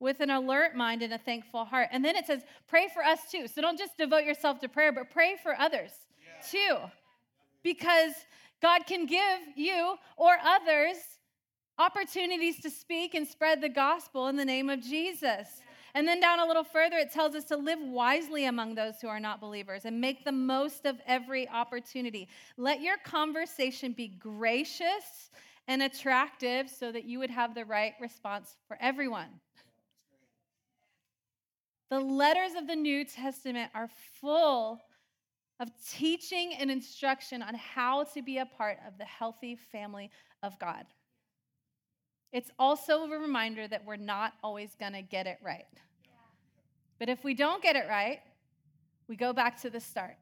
with 0.00 0.20
an 0.20 0.30
alert 0.30 0.76
mind 0.76 1.02
and 1.02 1.14
a 1.14 1.18
thankful 1.18 1.64
heart. 1.64 1.88
And 1.90 2.04
then 2.04 2.16
it 2.16 2.26
says, 2.26 2.42
pray 2.66 2.88
for 2.92 3.02
us 3.02 3.20
too. 3.30 3.46
So 3.48 3.62
don't 3.62 3.78
just 3.78 3.96
devote 3.96 4.24
yourself 4.24 4.60
to 4.60 4.68
prayer, 4.68 4.92
but 4.92 5.10
pray 5.10 5.36
for 5.42 5.58
others 5.58 5.92
yeah. 6.20 6.46
too. 6.46 6.76
Because 7.62 8.12
God 8.62 8.86
can 8.86 9.06
give 9.06 9.40
you 9.54 9.96
or 10.16 10.36
others 10.44 10.96
opportunities 11.78 12.60
to 12.60 12.70
speak 12.70 13.14
and 13.14 13.26
spread 13.26 13.60
the 13.60 13.68
gospel 13.68 14.28
in 14.28 14.36
the 14.36 14.44
name 14.44 14.70
of 14.70 14.80
Jesus. 14.80 15.62
And 15.94 16.06
then 16.06 16.20
down 16.20 16.40
a 16.40 16.46
little 16.46 16.64
further, 16.64 16.96
it 16.96 17.12
tells 17.12 17.34
us 17.34 17.44
to 17.44 17.56
live 17.56 17.78
wisely 17.80 18.44
among 18.44 18.74
those 18.74 19.00
who 19.00 19.08
are 19.08 19.20
not 19.20 19.40
believers 19.40 19.86
and 19.86 20.00
make 20.00 20.24
the 20.24 20.32
most 20.32 20.84
of 20.84 21.00
every 21.06 21.48
opportunity. 21.48 22.28
Let 22.56 22.82
your 22.82 22.98
conversation 22.98 23.92
be 23.92 24.08
gracious 24.08 25.30
and 25.68 25.82
attractive 25.82 26.68
so 26.68 26.92
that 26.92 27.04
you 27.04 27.18
would 27.18 27.30
have 27.30 27.54
the 27.54 27.64
right 27.64 27.94
response 28.00 28.56
for 28.68 28.76
everyone. 28.80 29.28
The 31.88 32.00
letters 32.00 32.52
of 32.58 32.66
the 32.66 32.76
New 32.76 33.04
Testament 33.04 33.70
are 33.74 33.88
full 34.20 34.80
of 35.60 35.68
teaching 35.88 36.54
and 36.58 36.70
instruction 36.70 37.42
on 37.42 37.54
how 37.54 38.04
to 38.04 38.22
be 38.22 38.38
a 38.38 38.46
part 38.46 38.78
of 38.86 38.98
the 38.98 39.04
healthy 39.04 39.56
family 39.72 40.10
of 40.42 40.58
God. 40.58 40.84
It's 42.32 42.50
also 42.58 43.04
a 43.04 43.18
reminder 43.18 43.66
that 43.68 43.84
we're 43.84 43.96
not 43.96 44.34
always 44.42 44.74
going 44.78 44.92
to 44.92 45.02
get 45.02 45.26
it 45.26 45.38
right. 45.42 45.64
But 46.98 47.08
if 47.08 47.24
we 47.24 47.34
don't 47.34 47.62
get 47.62 47.76
it 47.76 47.86
right, 47.88 48.20
we 49.08 49.16
go 49.16 49.32
back 49.32 49.60
to 49.62 49.70
the 49.70 49.80
start. 49.80 50.16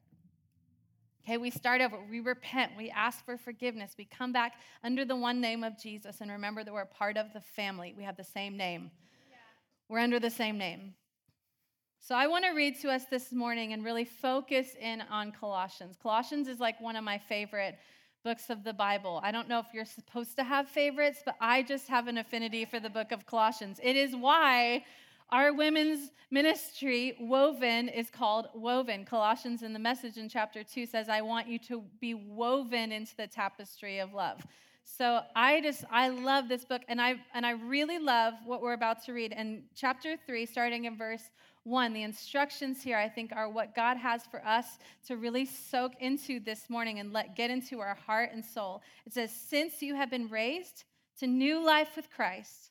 Okay, 1.25 1.39
we 1.39 1.51
start 1.51 1.81
over. 1.81 1.97
We 2.11 2.21
repent. 2.21 2.73
We 2.77 2.91
ask 2.91 3.25
for 3.25 3.39
forgiveness. 3.39 3.95
We 3.97 4.05
come 4.05 4.33
back 4.33 4.55
under 4.83 5.07
the 5.07 5.17
one 5.17 5.41
name 5.41 5.65
of 5.65 5.81
Jesus 5.81 6.21
and 6.21 6.31
remember 6.31 6.63
that 6.63 6.73
we're 6.73 6.85
part 6.85 7.17
of 7.17 7.33
the 7.33 7.41
family. 7.41 7.95
We 7.97 8.05
have 8.05 8.17
the 8.17 8.25
same 8.25 8.59
name. 8.59 8.91
Yeah. 9.31 9.37
We're 9.89 10.01
under 10.01 10.21
the 10.21 10.31
same 10.31 10.59
name. 10.59 10.95
So 12.07 12.15
I 12.15 12.27
want 12.27 12.45
to 12.45 12.51
read 12.51 12.79
to 12.83 12.91
us 12.91 13.07
this 13.07 13.33
morning 13.33 13.73
and 13.73 13.83
really 13.83 14.05
focus 14.05 14.77
in 14.79 15.03
on 15.11 15.33
Colossians. 15.33 15.97
Colossians 15.97 16.49
is 16.49 16.61
like 16.61 16.79
one 16.79 16.97
of 16.97 17.03
my 17.03 17.17
favorite 17.17 17.79
books 18.23 18.51
of 18.51 18.63
the 18.63 18.75
Bible. 18.75 19.23
I 19.25 19.33
don't 19.33 19.49
know 19.49 19.59
if 19.59 19.69
you're 19.73 19.87
supposed 19.87 20.37
to 20.37 20.45
have 20.45 20.69
favorites, 20.69 21.21
but 21.25 21.35
I 21.41 21.63
just 21.63 21.89
have 21.89 22.07
an 22.07 22.19
affinity 22.19 22.67
for 22.67 22.79
the 22.79 22.91
book 22.91 23.11
of 23.11 23.25
Colossians. 23.25 23.81
It 23.83 23.97
is 23.97 24.15
why 24.15 24.85
our 25.31 25.55
women's 25.55 26.11
ministry, 26.31 27.17
Woven, 27.21 27.89
is 27.89 28.11
called 28.11 28.49
Woven. 28.55 29.07
Colossians 29.07 29.63
in 29.63 29.73
the 29.73 29.79
message 29.79 30.19
in 30.19 30.29
chapter 30.29 30.63
2 30.63 30.85
says, 30.85 31.09
I 31.09 31.23
want 31.23 31.49
you 31.49 31.59
to 31.61 31.83
be 32.03 32.13
woven 32.13 32.93
into 32.93 33.17
the 33.17 33.27
tapestry 33.27 34.01
of 34.01 34.13
love. 34.13 34.43
So 34.85 35.23
I 35.35 35.63
just 35.63 35.85
I 35.91 36.11
love 36.11 36.49
this 36.49 36.67
book 36.67 36.83
and 36.89 37.01
I 37.01 37.15
and 37.33 37.47
I 37.47 37.53
really 37.53 37.99
love 37.99 38.35
what 38.45 38.61
we're 38.61 38.75
about 38.75 39.03
to 39.07 39.15
read 39.15 39.33
in 39.33 39.63
chapter 39.75 40.17
3 40.27 40.45
starting 40.45 40.85
in 40.85 40.97
verse 40.97 41.31
one, 41.65 41.95
the 41.95 42.03
instructions 42.03 42.83
here, 42.83 42.99
I 42.99 43.09
think, 43.09 43.33
are 43.35 43.49
what 43.49 43.75
God 43.75 43.97
has 43.97 44.23
for 44.31 44.45
us 44.47 44.79
to 45.07 45.17
really 45.17 45.47
soak 45.47 45.93
into 45.99 46.39
this 46.39 46.69
morning 46.69 47.01
and 47.01 47.13
let 47.13 47.37
get 47.37 47.51
into 47.51 47.81
our 47.81 47.95
heart 47.95 48.31
and 48.33 48.45
soul. 48.45 48.83
It 49.07 49.15
says, 49.15 49.33
Since 49.33 49.81
you 49.81 49.95
have 49.95 50.11
been 50.11 50.29
raised 50.29 50.85
to 51.21 51.27
new 51.27 51.65
life 51.65 51.97
with 51.97 52.11
Christ, 52.11 52.71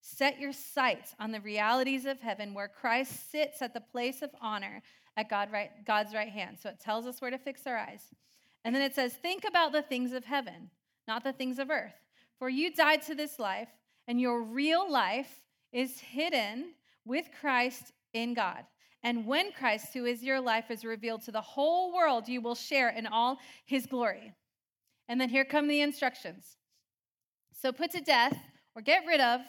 set 0.00 0.40
your 0.40 0.52
sights 0.52 1.14
on 1.20 1.30
the 1.30 1.40
realities 1.40 2.04
of 2.04 2.20
heaven 2.20 2.52
where 2.52 2.66
Christ 2.68 3.30
sits 3.30 3.62
at 3.62 3.74
the 3.74 3.80
place 3.80 4.22
of 4.22 4.30
honor 4.40 4.82
at 5.16 5.30
God 5.30 5.52
right, 5.52 5.70
God's 5.86 6.12
right 6.12 6.28
hand. 6.28 6.58
So 6.60 6.68
it 6.68 6.80
tells 6.80 7.06
us 7.06 7.20
where 7.20 7.30
to 7.30 7.38
fix 7.38 7.64
our 7.68 7.78
eyes. 7.78 8.02
And 8.64 8.74
then 8.74 8.82
it 8.82 8.94
says, 8.94 9.14
Think 9.14 9.44
about 9.44 9.70
the 9.70 9.82
things 9.82 10.12
of 10.12 10.24
heaven, 10.24 10.70
not 11.06 11.22
the 11.22 11.32
things 11.32 11.60
of 11.60 11.70
earth. 11.70 11.94
For 12.40 12.48
you 12.48 12.74
died 12.74 13.02
to 13.02 13.14
this 13.14 13.38
life, 13.38 13.68
and 14.08 14.20
your 14.20 14.42
real 14.42 14.90
life 14.90 15.42
is 15.72 16.00
hidden 16.00 16.72
with 17.04 17.26
Christ 17.40 17.92
in 18.12 18.34
God. 18.34 18.64
And 19.02 19.26
when 19.26 19.52
Christ, 19.52 19.88
who 19.92 20.04
is 20.04 20.22
your 20.22 20.40
life, 20.40 20.70
is 20.70 20.84
revealed 20.84 21.22
to 21.22 21.32
the 21.32 21.40
whole 21.40 21.92
world, 21.92 22.28
you 22.28 22.40
will 22.40 22.54
share 22.54 22.88
in 22.90 23.06
all 23.06 23.38
his 23.66 23.86
glory. 23.86 24.32
And 25.08 25.20
then 25.20 25.28
here 25.28 25.44
come 25.44 25.66
the 25.66 25.80
instructions. 25.80 26.56
So 27.52 27.72
put 27.72 27.90
to 27.92 28.00
death 28.00 28.36
or 28.76 28.82
get 28.82 29.04
rid 29.06 29.20
of 29.20 29.40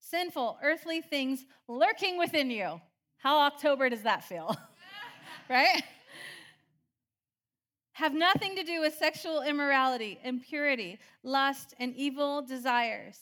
sinful 0.00 0.58
earthly 0.62 1.00
things 1.00 1.44
lurking 1.68 2.18
within 2.18 2.50
you. 2.50 2.80
How 3.18 3.38
October 3.40 3.88
does 3.88 4.02
that 4.02 4.24
feel? 4.24 4.56
right? 5.50 5.82
Have 7.92 8.14
nothing 8.14 8.56
to 8.56 8.64
do 8.64 8.80
with 8.80 8.94
sexual 8.94 9.42
immorality, 9.42 10.18
impurity, 10.24 10.98
lust, 11.22 11.74
and 11.78 11.94
evil 11.94 12.42
desires. 12.42 13.18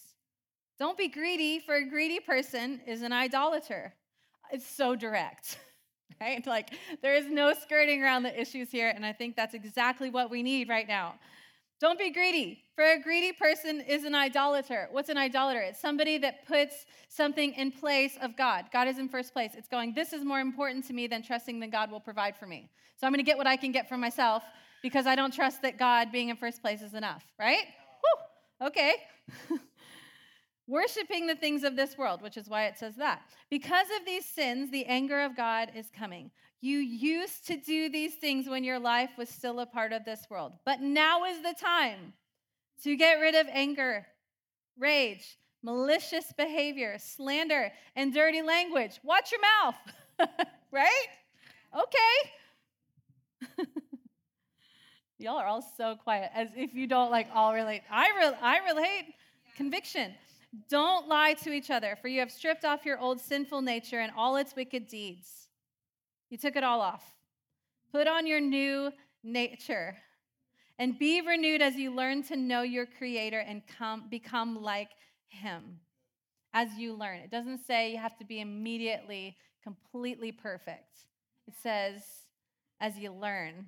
Don't 0.79 0.97
be 0.97 1.09
greedy, 1.09 1.59
for 1.59 1.75
a 1.75 1.89
greedy 1.89 2.21
person 2.21 2.81
is 2.87 3.03
an 3.03 3.13
idolater 3.13 3.95
it's 4.53 4.67
so 4.67 4.95
direct, 4.95 5.59
right? 6.21 6.47
Like 6.47 6.71
there 7.03 7.15
is 7.15 7.27
no 7.27 7.55
skirting 7.55 8.03
around 8.03 8.23
the 8.23 8.41
issues 8.41 8.71
here, 8.71 8.93
and 8.95 9.05
I 9.05 9.13
think 9.13 9.37
that's 9.37 9.55
exactly 9.55 10.11
what 10.11 10.31
we 10.31 10.43
need 10.43 10.69
right 10.69 10.87
now. 10.87 11.15
Don't 11.81 11.99
be 11.99 12.11
greedy, 12.11 12.63
for 12.77 12.85
a 12.85 13.01
greedy 13.01 13.33
person 13.33 13.81
is 13.81 14.05
an 14.05 14.15
idolater. 14.15 14.89
What's 14.93 15.09
an 15.09 15.19
idolater? 15.19 15.61
It's 15.61 15.81
somebody 15.81 16.17
that 16.19 16.47
puts 16.47 16.87
something 17.09 17.55
in 17.55 17.73
place 17.73 18.17
of 18.23 18.37
God. 18.37 18.67
God 18.73 18.87
is 18.87 18.99
in 18.99 19.09
first 19.09 19.33
place. 19.33 19.51
It's 19.57 19.67
going, 19.67 19.93
this 19.93 20.13
is 20.13 20.25
more 20.25 20.39
important 20.39 20.87
to 20.87 20.93
me 20.93 21.09
than 21.09 21.25
trusting 21.25 21.59
that 21.59 21.73
God 21.73 21.91
will 21.91 21.99
provide 21.99 22.37
for 22.37 22.47
me. 22.47 22.71
So 23.01 23.07
I'm 23.07 23.13
going 23.13 23.19
to 23.19 23.29
get 23.29 23.37
what 23.37 23.49
I 23.49 23.57
can 23.57 23.73
get 23.73 23.89
for 23.89 23.97
myself 23.97 24.45
because 24.81 25.09
I 25.09 25.17
don't 25.17 25.35
trust 25.35 25.63
that 25.63 25.77
God 25.77 26.13
being 26.13 26.29
in 26.29 26.37
first 26.37 26.63
place 26.63 26.83
is 26.83 26.95
enough, 26.95 27.25
right? 27.37 27.65
Whew, 28.01 28.69
okay. 28.69 28.95
worshiping 30.73 31.27
the 31.27 31.35
things 31.35 31.65
of 31.65 31.77
this 31.77 31.99
world, 31.99 32.23
which 32.23 32.39
is 32.39 32.49
why 32.49 32.65
it 32.65 32.79
says 32.79 32.97
that. 32.97 33.21
Because 33.51 33.87
of 34.01 34.07
these 34.07 34.25
sins, 34.25 34.71
the 34.71 34.87
anger 34.87 35.21
of 35.21 35.37
God 35.37 35.71
is 35.77 35.91
coming. 35.97 36.31
You 36.63 36.79
used 36.79 37.47
to 37.49 37.59
do 37.59 37.91
these 37.91 38.15
things 38.15 38.49
when 38.49 38.65
your 38.65 38.79
life 38.79 39.11
was 39.19 39.29
still 39.29 39.61
a 39.61 39.67
part 39.67 39.93
of 39.93 40.07
this 40.07 40.27
world, 40.31 40.55
but 40.65 40.81
now 40.81 41.25
is 41.27 41.43
the 41.43 41.55
time 41.61 42.15
to 42.85 42.97
get 42.97 43.21
rid 43.21 43.35
of 43.35 43.47
anger, 43.51 44.07
rage, 44.79 45.37
malicious 45.63 46.33
behavior, 46.39 46.97
slander, 46.99 47.71
and 47.95 48.15
dirty 48.15 48.41
language. 48.41 48.99
Watch 49.03 49.31
your 49.31 49.43
mouth, 49.43 49.77
right? 50.71 51.07
Okay. 51.75 53.65
Y'all 55.19 55.37
are 55.37 55.47
all 55.47 55.63
so 55.77 55.97
quiet 55.97 56.31
as 56.35 56.49
if 56.57 56.75
you 56.75 56.87
don't 56.87 57.11
like 57.11 57.29
all 57.35 57.53
relate. 57.53 57.83
I, 57.91 58.09
re- 58.19 58.39
I 58.41 58.73
relate. 58.73 59.15
Conviction. 59.57 60.15
Don't 60.69 61.09
lie 61.09 61.35
to 61.45 61.53
each 61.53 61.71
other, 61.71 61.97
for 62.01 62.09
you 62.09 62.21
have 62.21 62.31
stripped 62.31 62.65
off 62.65 62.85
your 62.85 62.99
old 62.99 63.21
sinful 63.21 63.63
nature 63.63 64.01
and 64.01 64.13
all 64.17 64.37
its 64.37 64.55
wicked 64.55 64.87
deeds. 64.87 65.49
You 66.29 66.37
took 66.37 66.57
it 66.57 66.65
all 66.65 66.81
off. 66.81 67.05
Put 67.91 68.07
on 68.07 68.27
your 68.27 68.41
new 68.41 68.93
nature 69.23 69.97
and 70.79 70.99
be 70.99 71.21
renewed 71.21 71.63
as 71.63 71.77
you 71.77 71.95
learn 71.95 72.23
to 72.25 72.37
know 72.37 72.63
your 72.63 72.87
Creator 72.87 73.41
and 73.41 73.63
come, 73.67 74.05
become 74.11 74.63
like 74.63 74.91
Him 75.29 75.81
as 76.53 76.75
you 76.77 76.95
learn. 76.95 77.21
It 77.21 77.31
doesn't 77.31 77.65
say 77.67 77.93
you 77.93 77.99
have 77.99 78.19
to 78.19 78.25
be 78.25 78.41
immediately 78.41 79.37
completely 79.63 80.33
perfect, 80.33 81.07
it 81.47 81.55
says 81.63 82.03
as 82.81 82.99
you 82.99 83.13
learn 83.13 83.67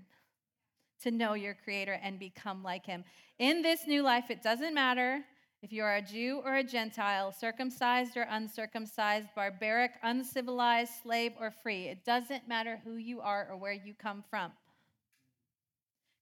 to 1.02 1.10
know 1.10 1.34
your 1.34 1.54
Creator 1.54 2.00
and 2.02 2.18
become 2.18 2.62
like 2.62 2.84
Him. 2.84 3.04
In 3.38 3.62
this 3.62 3.86
new 3.86 4.02
life, 4.02 4.30
it 4.30 4.42
doesn't 4.42 4.74
matter 4.74 5.24
if 5.64 5.73
you 5.73 5.83
are 5.83 5.97
a 5.97 6.02
Jew 6.02 6.42
or 6.44 6.56
a 6.56 6.62
Gentile, 6.62 7.33
circumcised 7.33 8.18
or 8.18 8.26
uncircumcised, 8.28 9.28
barbaric, 9.35 9.92
uncivilized, 10.02 10.92
slave 11.02 11.33
or 11.40 11.50
free, 11.50 11.87
it 11.87 12.04
doesn't 12.04 12.47
matter 12.47 12.83
who 12.85 12.97
you 12.97 13.23
are 13.23 13.49
or 13.50 13.56
where 13.56 13.73
you 13.73 13.94
come 13.94 14.23
from. 14.28 14.52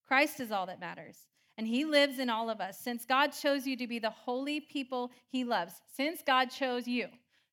Christ 0.07 0.39
is 0.39 0.49
all 0.49 0.65
that 0.67 0.79
matters. 0.79 1.17
And 1.57 1.67
he 1.67 1.83
lives 1.83 2.19
in 2.19 2.29
all 2.29 2.49
of 2.49 2.61
us. 2.61 2.79
Since 2.79 3.03
God 3.03 3.31
chose 3.31 3.67
you 3.67 3.75
to 3.75 3.85
be 3.85 3.99
the 3.99 4.09
holy 4.09 4.61
people 4.61 5.11
he 5.27 5.43
loves, 5.43 5.73
since 5.93 6.21
God 6.25 6.45
chose 6.49 6.87
you, 6.87 7.07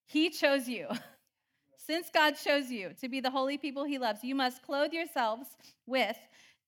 he 0.06 0.30
chose 0.30 0.68
you. 0.68 0.86
since 1.76 2.08
God 2.08 2.36
chose 2.36 2.70
you 2.70 2.92
to 3.00 3.08
be 3.08 3.18
the 3.18 3.32
holy 3.32 3.58
people 3.58 3.82
he 3.82 3.98
loves, 3.98 4.22
you 4.22 4.36
must 4.36 4.62
clothe 4.62 4.92
yourselves 4.92 5.48
with 5.86 6.16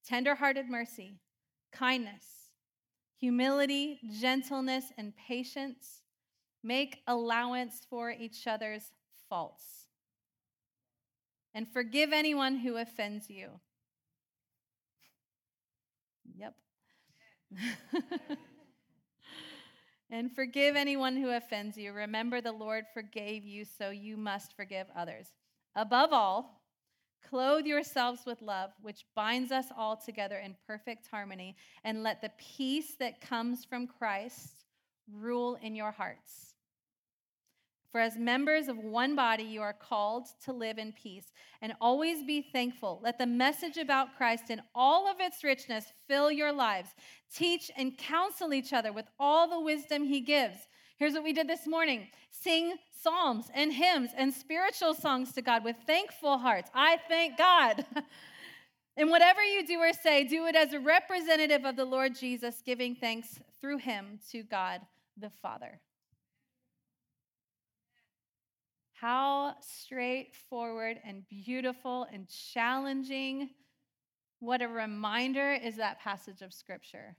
tenderhearted 0.04 0.68
mercy, 0.68 1.20
kindness 1.70 2.41
humility, 3.22 4.00
gentleness, 4.20 4.86
and 4.98 5.12
patience. 5.16 6.02
Make 6.64 7.02
allowance 7.06 7.86
for 7.88 8.10
each 8.10 8.48
other's 8.48 8.82
faults. 9.28 9.62
And 11.54 11.68
forgive 11.72 12.12
anyone 12.12 12.56
who 12.56 12.78
offends 12.78 13.30
you. 13.30 13.50
Yep. 16.36 16.54
and 20.10 20.34
forgive 20.34 20.74
anyone 20.74 21.16
who 21.16 21.30
offends 21.30 21.76
you. 21.76 21.92
Remember, 21.92 22.40
the 22.40 22.50
Lord 22.50 22.86
forgave 22.92 23.44
you, 23.44 23.64
so 23.64 23.90
you 23.90 24.16
must 24.16 24.56
forgive 24.56 24.88
others. 24.96 25.28
Above 25.76 26.12
all, 26.12 26.61
Clothe 27.28 27.66
yourselves 27.66 28.26
with 28.26 28.42
love, 28.42 28.70
which 28.82 29.06
binds 29.14 29.52
us 29.52 29.66
all 29.76 29.96
together 29.96 30.36
in 30.38 30.56
perfect 30.66 31.06
harmony, 31.10 31.56
and 31.84 32.02
let 32.02 32.20
the 32.20 32.32
peace 32.38 32.94
that 32.98 33.20
comes 33.20 33.64
from 33.64 33.86
Christ 33.86 34.64
rule 35.10 35.58
in 35.62 35.74
your 35.74 35.92
hearts. 35.92 36.54
For 37.92 38.00
as 38.00 38.16
members 38.16 38.68
of 38.68 38.78
one 38.78 39.14
body, 39.14 39.42
you 39.42 39.60
are 39.60 39.74
called 39.74 40.26
to 40.44 40.52
live 40.52 40.78
in 40.78 40.92
peace 40.92 41.30
and 41.60 41.74
always 41.78 42.24
be 42.24 42.40
thankful. 42.40 42.98
Let 43.02 43.18
the 43.18 43.26
message 43.26 43.76
about 43.76 44.16
Christ 44.16 44.48
in 44.48 44.62
all 44.74 45.06
of 45.06 45.20
its 45.20 45.44
richness 45.44 45.92
fill 46.08 46.32
your 46.32 46.52
lives. 46.52 46.88
Teach 47.34 47.70
and 47.76 47.96
counsel 47.98 48.54
each 48.54 48.72
other 48.72 48.94
with 48.94 49.04
all 49.20 49.46
the 49.46 49.60
wisdom 49.60 50.04
he 50.04 50.20
gives. 50.20 50.56
Here's 50.98 51.14
what 51.14 51.24
we 51.24 51.32
did 51.32 51.48
this 51.48 51.66
morning 51.66 52.08
sing 52.30 52.74
psalms 53.02 53.46
and 53.54 53.72
hymns 53.72 54.10
and 54.16 54.32
spiritual 54.32 54.94
songs 54.94 55.32
to 55.32 55.42
God 55.42 55.64
with 55.64 55.76
thankful 55.86 56.38
hearts. 56.38 56.70
I 56.74 56.98
thank 57.08 57.36
God. 57.36 57.84
and 58.96 59.10
whatever 59.10 59.42
you 59.42 59.66
do 59.66 59.78
or 59.78 59.92
say, 59.92 60.24
do 60.24 60.46
it 60.46 60.54
as 60.54 60.72
a 60.72 60.80
representative 60.80 61.64
of 61.64 61.76
the 61.76 61.84
Lord 61.84 62.14
Jesus, 62.14 62.62
giving 62.64 62.94
thanks 62.94 63.40
through 63.60 63.78
him 63.78 64.20
to 64.30 64.42
God 64.42 64.80
the 65.16 65.30
Father. 65.30 65.80
How 68.92 69.54
straightforward 69.60 70.98
and 71.04 71.26
beautiful 71.28 72.06
and 72.12 72.28
challenging. 72.28 73.50
What 74.38 74.62
a 74.62 74.68
reminder 74.68 75.54
is 75.54 75.76
that 75.76 76.00
passage 76.00 76.40
of 76.40 76.52
Scripture. 76.52 77.16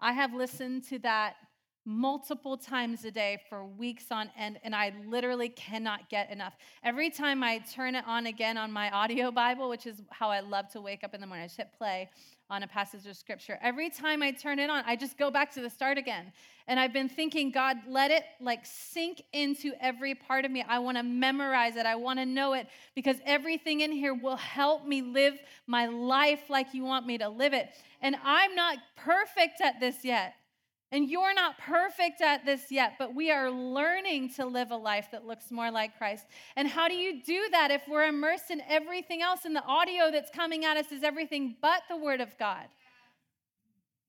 I 0.00 0.12
have 0.12 0.34
listened 0.34 0.88
to 0.88 0.98
that 1.00 1.36
multiple 1.84 2.56
times 2.56 3.04
a 3.04 3.10
day 3.10 3.40
for 3.48 3.64
weeks 3.64 4.06
on 4.10 4.30
end, 4.38 4.58
and 4.64 4.74
I 4.74 4.92
literally 5.06 5.50
cannot 5.50 6.08
get 6.08 6.30
enough. 6.30 6.54
Every 6.82 7.10
time 7.10 7.42
I 7.42 7.58
turn 7.58 7.94
it 7.94 8.04
on 8.06 8.26
again 8.26 8.56
on 8.56 8.72
my 8.72 8.90
audio 8.90 9.30
Bible, 9.30 9.68
which 9.68 9.86
is 9.86 10.00
how 10.10 10.30
I 10.30 10.40
love 10.40 10.68
to 10.72 10.80
wake 10.80 11.04
up 11.04 11.14
in 11.14 11.20
the 11.20 11.26
morning, 11.26 11.44
I 11.44 11.46
just 11.46 11.58
hit 11.58 11.68
play 11.76 12.10
on 12.50 12.62
a 12.62 12.66
passage 12.66 13.06
of 13.06 13.16
scripture. 13.16 13.58
Every 13.62 13.90
time 13.90 14.22
I 14.22 14.30
turn 14.30 14.58
it 14.58 14.70
on, 14.70 14.82
I 14.86 14.96
just 14.96 15.18
go 15.18 15.30
back 15.30 15.52
to 15.54 15.60
the 15.60 15.70
start 15.70 15.98
again. 15.98 16.32
And 16.66 16.80
I've 16.80 16.92
been 16.92 17.08
thinking, 17.08 17.50
God, 17.50 17.76
let 17.86 18.10
it 18.10 18.24
like 18.40 18.64
sink 18.64 19.22
into 19.32 19.72
every 19.80 20.14
part 20.14 20.44
of 20.44 20.50
me. 20.50 20.64
I 20.66 20.78
want 20.78 20.96
to 20.96 21.02
memorize 21.02 21.76
it. 21.76 21.84
I 21.84 21.96
want 21.96 22.18
to 22.18 22.26
know 22.26 22.54
it 22.54 22.68
because 22.94 23.16
everything 23.26 23.80
in 23.80 23.92
here 23.92 24.14
will 24.14 24.36
help 24.36 24.86
me 24.86 25.02
live 25.02 25.34
my 25.66 25.86
life 25.86 26.48
like 26.48 26.72
you 26.72 26.84
want 26.84 27.06
me 27.06 27.18
to 27.18 27.28
live 27.28 27.52
it. 27.52 27.68
And 28.00 28.16
I'm 28.24 28.54
not 28.54 28.78
perfect 28.96 29.60
at 29.62 29.80
this 29.80 30.04
yet. 30.04 30.34
And 30.92 31.10
you're 31.10 31.34
not 31.34 31.58
perfect 31.58 32.20
at 32.20 32.44
this 32.44 32.70
yet, 32.70 32.94
but 32.98 33.14
we 33.14 33.30
are 33.30 33.50
learning 33.50 34.32
to 34.34 34.46
live 34.46 34.70
a 34.70 34.76
life 34.76 35.08
that 35.10 35.26
looks 35.26 35.50
more 35.50 35.70
like 35.70 35.98
Christ. 35.98 36.26
And 36.56 36.68
how 36.68 36.86
do 36.88 36.94
you 36.94 37.22
do 37.22 37.48
that 37.50 37.70
if 37.70 37.82
we're 37.88 38.06
immersed 38.06 38.50
in 38.50 38.60
everything 38.68 39.20
else 39.20 39.40
and 39.44 39.56
the 39.56 39.64
audio 39.64 40.10
that's 40.12 40.30
coming 40.30 40.64
at 40.64 40.76
us 40.76 40.92
is 40.92 41.02
everything 41.02 41.56
but 41.60 41.82
the 41.88 41.96
Word 41.96 42.20
of 42.20 42.36
God? 42.38 42.66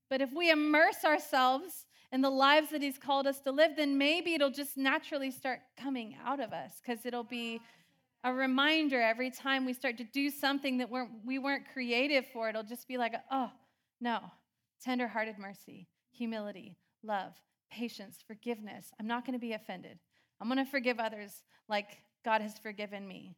But 0.09 0.21
if 0.21 0.31
we 0.31 0.51
immerse 0.51 1.03
ourselves 1.03 1.87
in 2.11 2.21
the 2.21 2.29
lives 2.29 2.69
that 2.69 2.83
He's 2.83 2.99
called 2.99 3.25
us 3.25 3.39
to 3.41 3.51
live, 3.51 3.71
then 3.75 3.97
maybe 3.97 4.35
it'll 4.35 4.51
just 4.51 4.77
naturally 4.77 5.31
start 5.31 5.61
coming 5.81 6.15
out 6.23 6.39
of 6.39 6.53
us 6.53 6.73
because 6.85 7.03
it'll 7.05 7.23
be 7.23 7.61
a 8.23 8.31
reminder 8.31 9.01
every 9.01 9.31
time 9.31 9.65
we 9.65 9.73
start 9.73 9.97
to 9.97 10.03
do 10.03 10.29
something 10.29 10.77
that 10.77 10.91
we're, 10.91 11.07
we 11.25 11.39
weren't 11.39 11.63
creative 11.73 12.25
for. 12.31 12.47
It'll 12.47 12.63
just 12.63 12.87
be 12.87 12.97
like, 12.97 13.15
oh, 13.31 13.49
no, 13.99 14.19
tenderhearted 14.83 15.39
mercy 15.39 15.87
humility, 16.15 16.77
love, 17.03 17.33
patience, 17.71 18.23
forgiveness. 18.25 18.91
I'm 18.99 19.07
not 19.07 19.25
going 19.25 19.37
to 19.37 19.39
be 19.39 19.53
offended. 19.53 19.99
I'm 20.39 20.47
going 20.47 20.63
to 20.63 20.69
forgive 20.69 20.99
others 20.99 21.43
like 21.67 21.97
God 22.23 22.41
has 22.41 22.57
forgiven 22.57 23.07
me. 23.07 23.35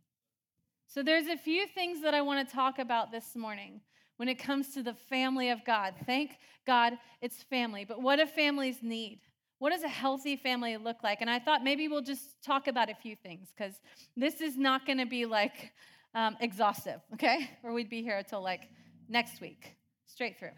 So, 0.87 1.03
there's 1.03 1.27
a 1.27 1.37
few 1.37 1.67
things 1.67 2.01
that 2.01 2.13
I 2.13 2.21
want 2.21 2.47
to 2.47 2.55
talk 2.55 2.79
about 2.79 3.11
this 3.11 3.35
morning 3.35 3.81
when 4.17 4.29
it 4.29 4.35
comes 4.35 4.73
to 4.73 4.83
the 4.83 4.93
family 4.93 5.49
of 5.49 5.63
God. 5.65 5.93
Thank 6.05 6.37
God 6.65 6.93
it's 7.21 7.43
family, 7.43 7.85
but 7.85 8.01
what 8.01 8.17
do 8.17 8.25
families 8.25 8.77
need? 8.81 9.19
What 9.59 9.71
does 9.71 9.83
a 9.83 9.89
healthy 9.89 10.35
family 10.35 10.77
look 10.77 11.03
like? 11.03 11.21
And 11.21 11.29
I 11.29 11.39
thought 11.39 11.63
maybe 11.63 11.87
we'll 11.87 12.01
just 12.01 12.41
talk 12.43 12.67
about 12.67 12.89
a 12.89 12.95
few 12.95 13.15
things 13.15 13.49
because 13.55 13.73
this 14.15 14.39
is 14.39 14.55
not 14.55 14.85
going 14.85 14.99
to 14.99 15.05
be 15.05 15.25
like 15.25 15.71
um, 16.13 16.37
exhaustive, 16.39 17.01
okay? 17.13 17.49
Or 17.63 17.73
we'd 17.73 17.89
be 17.89 18.03
here 18.03 18.17
until 18.17 18.41
like 18.41 18.69
next 19.09 19.41
week, 19.41 19.75
straight 20.05 20.37
through. 20.39 20.51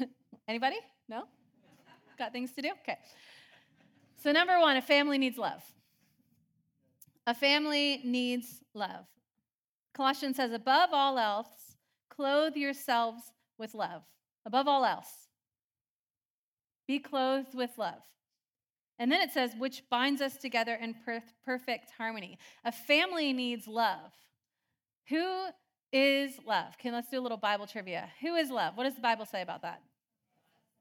Anybody? 0.46 0.76
No? 1.08 1.24
Got 2.18 2.32
things 2.32 2.52
to 2.52 2.62
do? 2.62 2.70
Okay. 2.82 2.98
So, 4.22 4.32
number 4.32 4.58
one, 4.58 4.76
a 4.76 4.82
family 4.82 5.18
needs 5.18 5.36
love. 5.38 5.62
A 7.26 7.34
family 7.34 8.00
needs 8.04 8.62
love. 8.74 9.06
Colossians 9.94 10.36
says, 10.36 10.52
above 10.52 10.90
all 10.92 11.18
else, 11.18 11.76
clothe 12.10 12.56
yourselves 12.56 13.22
with 13.58 13.74
love. 13.74 14.02
Above 14.46 14.68
all 14.68 14.84
else, 14.84 15.28
be 16.86 16.98
clothed 16.98 17.54
with 17.54 17.78
love. 17.78 18.02
And 18.98 19.10
then 19.10 19.20
it 19.22 19.32
says, 19.32 19.52
which 19.58 19.82
binds 19.90 20.20
us 20.20 20.36
together 20.36 20.74
in 20.74 20.94
per- 21.04 21.22
perfect 21.44 21.90
harmony. 21.96 22.38
A 22.64 22.72
family 22.72 23.32
needs 23.32 23.66
love. 23.66 24.12
Who 25.08 25.46
is 25.92 26.38
love? 26.46 26.74
Okay, 26.78 26.90
let's 26.90 27.10
do 27.10 27.18
a 27.18 27.22
little 27.22 27.38
Bible 27.38 27.66
trivia. 27.66 28.08
Who 28.20 28.34
is 28.34 28.50
love? 28.50 28.76
What 28.76 28.84
does 28.84 28.94
the 28.94 29.00
Bible 29.00 29.26
say 29.26 29.42
about 29.42 29.62
that? 29.62 29.80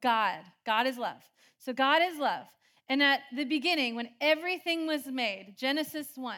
God. 0.03 0.41
God 0.65 0.85
is 0.85 0.97
love. 0.97 1.23
So 1.57 1.73
God 1.73 2.01
is 2.03 2.19
love. 2.19 2.45
And 2.89 3.01
at 3.01 3.21
the 3.35 3.45
beginning, 3.45 3.95
when 3.95 4.09
everything 4.19 4.85
was 4.85 5.07
made, 5.07 5.55
Genesis 5.57 6.09
1, 6.15 6.35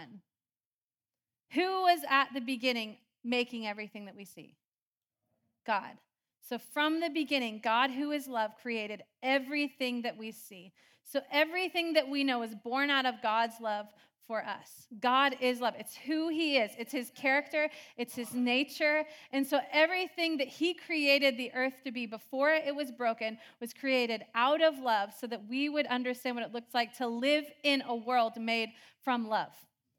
who 1.52 1.82
was 1.82 2.00
at 2.08 2.30
the 2.34 2.42
beginning 2.42 2.98
making 3.24 3.66
everything 3.66 4.06
that 4.06 4.16
we 4.16 4.24
see? 4.24 4.56
God. 5.66 5.98
So, 6.48 6.60
from 6.60 7.00
the 7.00 7.10
beginning, 7.10 7.60
God, 7.64 7.90
who 7.90 8.12
is 8.12 8.28
love, 8.28 8.52
created 8.62 9.02
everything 9.24 10.04
that 10.04 10.16
we 10.16 10.32
see. 10.32 10.72
So, 11.04 11.22
everything 11.32 11.94
that 11.94 12.08
we 12.08 12.24
know 12.24 12.44
is 12.44 12.54
born 12.54 12.92
out 12.92 13.08
of 13.08 13.16
God's 13.24 13.56
love 13.60 13.88
for 14.28 14.44
us. 14.44 14.88
God 15.00 15.36
is 15.40 15.62
love. 15.62 15.74
It's 15.78 15.96
who 15.96 16.30
He 16.30 16.58
is, 16.58 16.72
it's 16.78 16.92
His 16.92 17.12
character, 17.16 17.70
it's 17.98 18.16
His 18.16 18.34
nature. 18.34 19.06
And 19.32 19.46
so, 19.46 19.60
everything 19.72 20.38
that 20.38 20.48
He 20.48 20.74
created 20.74 21.38
the 21.38 21.52
earth 21.54 21.84
to 21.84 21.92
be 21.92 22.06
before 22.06 22.52
it 22.52 22.76
was 22.76 22.92
broken 22.92 23.38
was 23.60 23.74
created 23.74 24.24
out 24.34 24.62
of 24.62 24.80
love 24.80 25.14
so 25.20 25.28
that 25.28 25.48
we 25.48 25.70
would 25.70 25.88
understand 25.88 26.36
what 26.36 26.46
it 26.46 26.54
looks 26.54 26.74
like 26.74 26.98
to 26.98 27.08
live 27.08 27.46
in 27.64 27.82
a 27.88 27.96
world 27.96 28.34
made 28.38 28.70
from 29.04 29.28
love. 29.28 29.52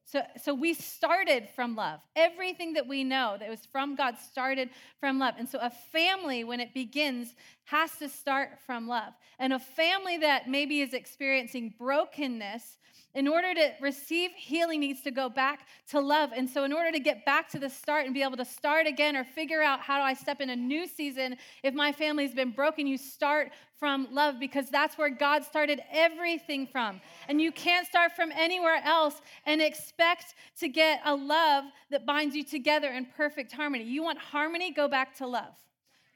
So, 0.09 0.23
so 0.41 0.55
we 0.55 0.73
started 0.73 1.49
from 1.57 1.75
love. 1.75 1.99
Everything 2.15 2.75
that 2.75 2.87
we 2.87 3.03
know 3.03 3.37
that 3.41 3.51
was 3.51 3.67
from 3.67 3.97
God 3.97 4.17
started 4.19 4.71
from 5.01 5.19
love. 5.19 5.35
And 5.37 5.49
so 5.49 5.59
a 5.61 5.69
family, 5.69 6.45
when 6.45 6.61
it 6.61 6.73
begins, 6.73 7.35
has 7.67 7.97
to 7.99 8.09
start 8.09 8.59
from 8.65 8.89
love. 8.89 9.13
And 9.39 9.53
a 9.53 9.59
family 9.59 10.19
that 10.19 10.49
maybe 10.49 10.81
is 10.81 10.95
experiencing 10.95 11.75
brokenness 11.79 12.79
in 13.15 13.27
order 13.27 13.55
to 13.55 13.73
receive 13.81 14.31
healing 14.37 14.81
needs 14.81 15.01
to 15.03 15.11
go 15.11 15.29
back 15.29 15.67
to 15.89 15.99
love. 15.99 16.31
And 16.37 16.49
so 16.49 16.65
in 16.65 16.73
order 16.73 16.93
to 16.93 17.01
get 17.01 17.25
back 17.25 17.49
to 17.51 17.59
the 17.59 17.69
start 17.69 18.05
and 18.05 18.15
be 18.15 18.23
able 18.23 18.37
to 18.37 18.45
start 18.45 18.87
again 18.87 19.17
or 19.17 19.25
figure 19.25 19.63
out 19.63 19.81
how 19.81 19.97
do 19.97 20.03
i 20.03 20.13
step 20.13 20.41
in 20.41 20.51
a 20.51 20.57
new 20.57 20.87
season 20.87 21.37
if 21.63 21.73
my 21.73 21.93
family's 21.93 22.35
been 22.35 22.51
broken 22.51 22.87
you 22.87 22.99
start 22.99 23.53
from 23.79 24.07
love 24.13 24.39
because 24.39 24.69
that's 24.69 24.99
where 24.99 25.11
god 25.11 25.45
started 25.45 25.81
everything 25.91 26.67
from. 26.67 27.01
And 27.29 27.41
you 27.41 27.51
can't 27.53 27.87
start 27.87 28.13
from 28.13 28.31
anywhere 28.33 28.81
else 28.85 29.21
and 29.45 29.61
expect 29.61 30.35
to 30.61 30.69
get 30.69 31.01
a 31.05 31.15
love 31.15 31.65
that 31.91 32.07
binds 32.07 32.37
you 32.37 32.45
together 32.45 32.89
in 32.89 33.07
perfect 33.17 33.51
harmony. 33.53 33.85
You 33.85 34.03
want 34.03 34.19
harmony? 34.19 34.73
Go 34.73 34.89
back 34.89 35.17
to 35.17 35.27
love 35.27 35.55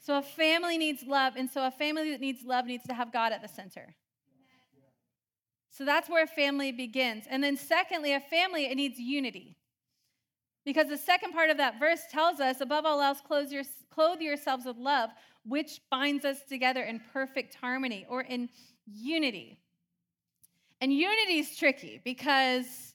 so 0.00 0.18
a 0.18 0.22
family 0.22 0.78
needs 0.78 1.02
love 1.06 1.34
and 1.36 1.48
so 1.50 1.66
a 1.66 1.70
family 1.70 2.10
that 2.10 2.20
needs 2.20 2.44
love 2.44 2.66
needs 2.66 2.84
to 2.84 2.94
have 2.94 3.12
god 3.12 3.32
at 3.32 3.42
the 3.42 3.48
center 3.48 3.94
so 5.70 5.84
that's 5.84 6.08
where 6.08 6.24
a 6.24 6.26
family 6.26 6.72
begins. 6.72 7.24
And 7.30 7.42
then, 7.42 7.56
secondly, 7.56 8.12
a 8.12 8.20
family, 8.20 8.66
it 8.66 8.74
needs 8.74 8.98
unity. 8.98 9.56
Because 10.64 10.88
the 10.88 10.98
second 10.98 11.32
part 11.32 11.48
of 11.48 11.56
that 11.56 11.78
verse 11.78 12.02
tells 12.10 12.40
us, 12.40 12.60
above 12.60 12.84
all 12.84 13.00
else, 13.00 13.20
clothe, 13.26 13.50
your, 13.50 13.62
clothe 13.88 14.20
yourselves 14.20 14.66
with 14.66 14.76
love, 14.76 15.10
which 15.44 15.80
binds 15.90 16.24
us 16.24 16.42
together 16.48 16.82
in 16.82 17.00
perfect 17.12 17.54
harmony 17.54 18.04
or 18.10 18.20
in 18.22 18.50
unity. 18.86 19.58
And 20.80 20.92
unity 20.92 21.38
is 21.38 21.56
tricky 21.56 22.00
because 22.04 22.94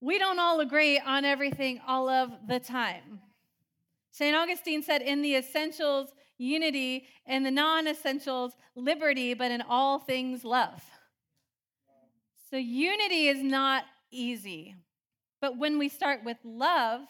we 0.00 0.18
don't 0.18 0.38
all 0.38 0.60
agree 0.60 0.98
on 0.98 1.24
everything 1.24 1.80
all 1.86 2.08
of 2.08 2.32
the 2.48 2.58
time. 2.58 3.20
St. 4.18 4.34
Augustine 4.34 4.82
said, 4.82 5.00
in 5.00 5.22
the 5.22 5.36
essentials, 5.36 6.08
unity, 6.38 7.06
in 7.24 7.44
the 7.44 7.52
non 7.52 7.86
essentials, 7.86 8.52
liberty, 8.74 9.32
but 9.32 9.52
in 9.52 9.62
all 9.62 10.00
things, 10.00 10.44
love. 10.44 10.82
So, 12.50 12.56
unity 12.56 13.28
is 13.28 13.40
not 13.40 13.84
easy. 14.10 14.74
But 15.40 15.56
when 15.56 15.78
we 15.78 15.88
start 15.88 16.24
with 16.24 16.38
love, 16.42 17.02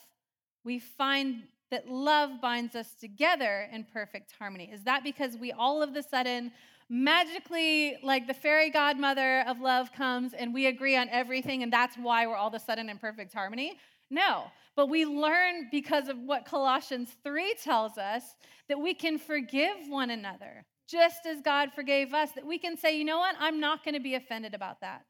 we 0.65 0.79
find 0.79 1.45
that 1.71 1.89
love 1.89 2.43
binds 2.43 2.77
us 2.77 2.93
together 3.01 3.71
in 3.73 3.85
perfect 3.85 4.35
harmony. 4.39 4.71
Is 4.71 4.83
that 4.83 5.03
because 5.03 5.35
we 5.35 5.51
all 5.51 5.83
of 5.83 5.97
a 5.97 6.03
sudden 6.03 6.53
magically, 6.89 7.99
like 8.03 8.27
the 8.27 8.35
fairy 8.35 8.71
godmother 8.71 9.41
of 9.47 9.61
love 9.61 9.93
comes 9.93 10.33
and 10.33 10.55
we 10.55 10.67
agree 10.67 10.97
on 10.97 11.09
everything, 11.11 11.63
and 11.63 11.73
that's 11.73 11.97
why 11.97 12.27
we're 12.27 12.37
all 12.37 12.49
of 12.49 12.55
a 12.55 12.59
sudden 12.59 12.89
in 12.89 12.99
perfect 12.99 13.33
harmony? 13.33 13.79
No. 14.11 14.45
But 14.77 14.89
we 14.89 15.05
learn 15.05 15.69
because 15.71 16.09
of 16.09 16.19
what 16.19 16.45
Colossians 16.45 17.11
3 17.25 17.55
tells 17.63 17.99
us 17.99 18.23
that 18.69 18.79
we 18.79 18.95
can 18.95 19.19
forgive 19.19 19.77
one 19.89 20.11
another 20.11 20.65
just 20.89 21.27
as 21.27 21.43
God 21.43 21.71
forgave 21.75 22.15
us, 22.15 22.33
that 22.33 22.47
we 22.47 22.59
can 22.59 22.77
say, 22.77 22.97
you 22.97 23.05
know 23.05 23.19
what, 23.19 23.35
I'm 23.39 23.61
not 23.61 23.85
going 23.85 23.95
to 23.95 24.01
be 24.01 24.15
offended 24.15 24.55
about 24.55 24.81
that. 24.81 25.05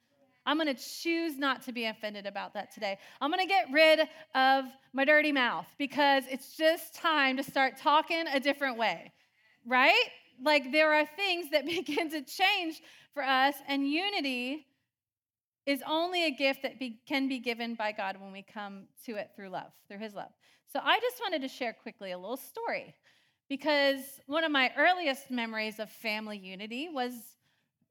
I'm 0.44 0.56
going 0.56 0.74
to 0.74 0.82
choose 0.82 1.36
not 1.36 1.62
to 1.64 1.72
be 1.72 1.84
offended 1.84 2.26
about 2.26 2.54
that 2.54 2.72
today. 2.72 2.98
I'm 3.20 3.30
going 3.30 3.46
to 3.46 3.48
get 3.48 3.66
rid 3.70 4.00
of 4.34 4.64
my 4.92 5.04
dirty 5.04 5.30
mouth 5.30 5.66
because 5.78 6.24
it's 6.30 6.56
just 6.56 6.94
time 6.94 7.36
to 7.36 7.42
start 7.42 7.76
talking 7.76 8.24
a 8.32 8.40
different 8.40 8.78
way, 8.78 9.12
right? 9.66 10.06
Like 10.42 10.72
there 10.72 10.94
are 10.94 11.06
things 11.06 11.50
that 11.50 11.66
begin 11.66 12.10
to 12.10 12.22
change 12.22 12.80
for 13.14 13.22
us, 13.22 13.54
and 13.66 13.88
unity 13.88 14.66
is 15.66 15.82
only 15.86 16.24
a 16.24 16.30
gift 16.30 16.62
that 16.62 16.78
be, 16.78 16.98
can 17.06 17.28
be 17.28 17.38
given 17.38 17.74
by 17.74 17.92
God 17.92 18.16
when 18.18 18.32
we 18.32 18.42
come 18.42 18.84
to 19.04 19.16
it 19.16 19.30
through 19.36 19.50
love, 19.50 19.72
through 19.86 19.98
His 19.98 20.14
love. 20.14 20.30
So 20.72 20.80
I 20.82 20.98
just 21.00 21.20
wanted 21.20 21.42
to 21.42 21.48
share 21.48 21.74
quickly 21.74 22.12
a 22.12 22.18
little 22.18 22.38
story 22.38 22.94
because 23.48 24.00
one 24.26 24.44
of 24.44 24.50
my 24.50 24.70
earliest 24.76 25.30
memories 25.30 25.78
of 25.78 25.90
family 25.90 26.38
unity 26.38 26.88
was 26.90 27.12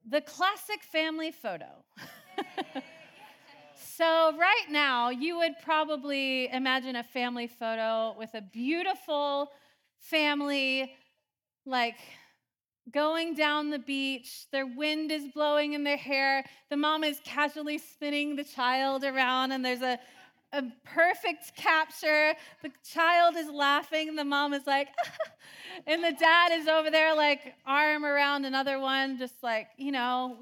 the 0.10 0.22
classic 0.22 0.84
family 0.84 1.32
photo. 1.32 1.84
so, 3.96 4.36
right 4.38 4.66
now, 4.70 5.10
you 5.10 5.38
would 5.38 5.54
probably 5.64 6.50
imagine 6.52 6.96
a 6.96 7.04
family 7.04 7.48
photo 7.48 8.16
with 8.18 8.30
a 8.34 8.42
beautiful 8.42 9.50
family, 10.00 10.94
like 11.66 11.98
going 12.92 13.34
down 13.34 13.70
the 13.70 13.80
beach. 13.80 14.46
Their 14.52 14.66
wind 14.66 15.12
is 15.12 15.28
blowing 15.34 15.74
in 15.74 15.84
their 15.84 15.98
hair. 15.98 16.44
The 16.70 16.78
mom 16.78 17.04
is 17.04 17.20
casually 17.24 17.78
spinning 17.78 18.36
the 18.36 18.44
child 18.44 19.04
around, 19.04 19.52
and 19.52 19.64
there's 19.64 19.82
a 19.82 20.00
a 20.54 20.64
perfect 20.86 21.56
capture. 21.56 22.34
The 22.64 22.72
child 22.84 23.36
is 23.36 23.50
laughing, 23.50 24.16
the 24.16 24.24
mom 24.24 24.54
is 24.54 24.66
like, 24.66 24.88
and 25.88 26.04
the 26.04 26.14
dad 26.14 26.52
is 26.54 26.68
over 26.68 26.90
there, 26.90 27.16
like, 27.16 27.56
arm 27.66 28.06
around 28.06 28.46
another 28.46 28.80
one, 28.80 29.18
just 29.18 29.44
like, 29.44 29.68
you 29.78 29.92
know, 29.92 30.38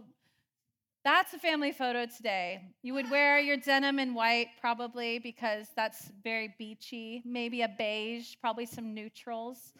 that's 1.03 1.33
a 1.33 1.39
family 1.39 1.71
photo 1.71 2.05
today. 2.07 2.61
You 2.81 2.95
would 2.95 3.09
wear 3.11 3.39
your 3.39 3.57
denim 3.57 3.99
in 3.99 4.15
white, 4.15 4.47
probably, 4.59 5.19
because 5.19 5.67
that's 5.75 6.11
very 6.23 6.55
beachy. 6.57 7.21
Maybe 7.23 7.61
a 7.61 7.69
beige, 7.69 8.35
probably 8.41 8.65
some 8.65 8.93
neutrals. 8.93 9.73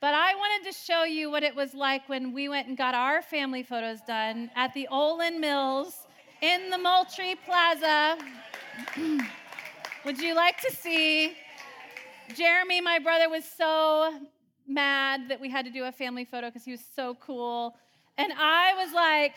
But 0.00 0.12
I 0.12 0.34
wanted 0.34 0.70
to 0.70 0.76
show 0.76 1.04
you 1.04 1.30
what 1.30 1.42
it 1.42 1.56
was 1.56 1.72
like 1.72 2.06
when 2.08 2.32
we 2.34 2.50
went 2.50 2.68
and 2.68 2.76
got 2.76 2.94
our 2.94 3.22
family 3.22 3.62
photos 3.62 4.00
done 4.06 4.50
at 4.54 4.74
the 4.74 4.86
Olan 4.92 5.40
Mills 5.40 6.06
in 6.42 6.68
the 6.68 6.76
Moultrie 6.76 7.36
Plaza. 7.46 8.18
would 10.04 10.20
you 10.20 10.34
like 10.34 10.60
to 10.60 10.70
see? 10.70 11.32
Jeremy, 12.34 12.82
my 12.82 12.98
brother, 12.98 13.30
was 13.30 13.44
so 13.44 14.20
mad 14.68 15.28
that 15.28 15.40
we 15.40 15.48
had 15.48 15.64
to 15.64 15.70
do 15.70 15.84
a 15.84 15.92
family 15.92 16.26
photo 16.26 16.48
because 16.48 16.64
he 16.64 16.72
was 16.72 16.84
so 16.94 17.16
cool. 17.20 17.74
And 18.18 18.32
I 18.36 18.74
was 18.74 18.92
like, 18.92 19.36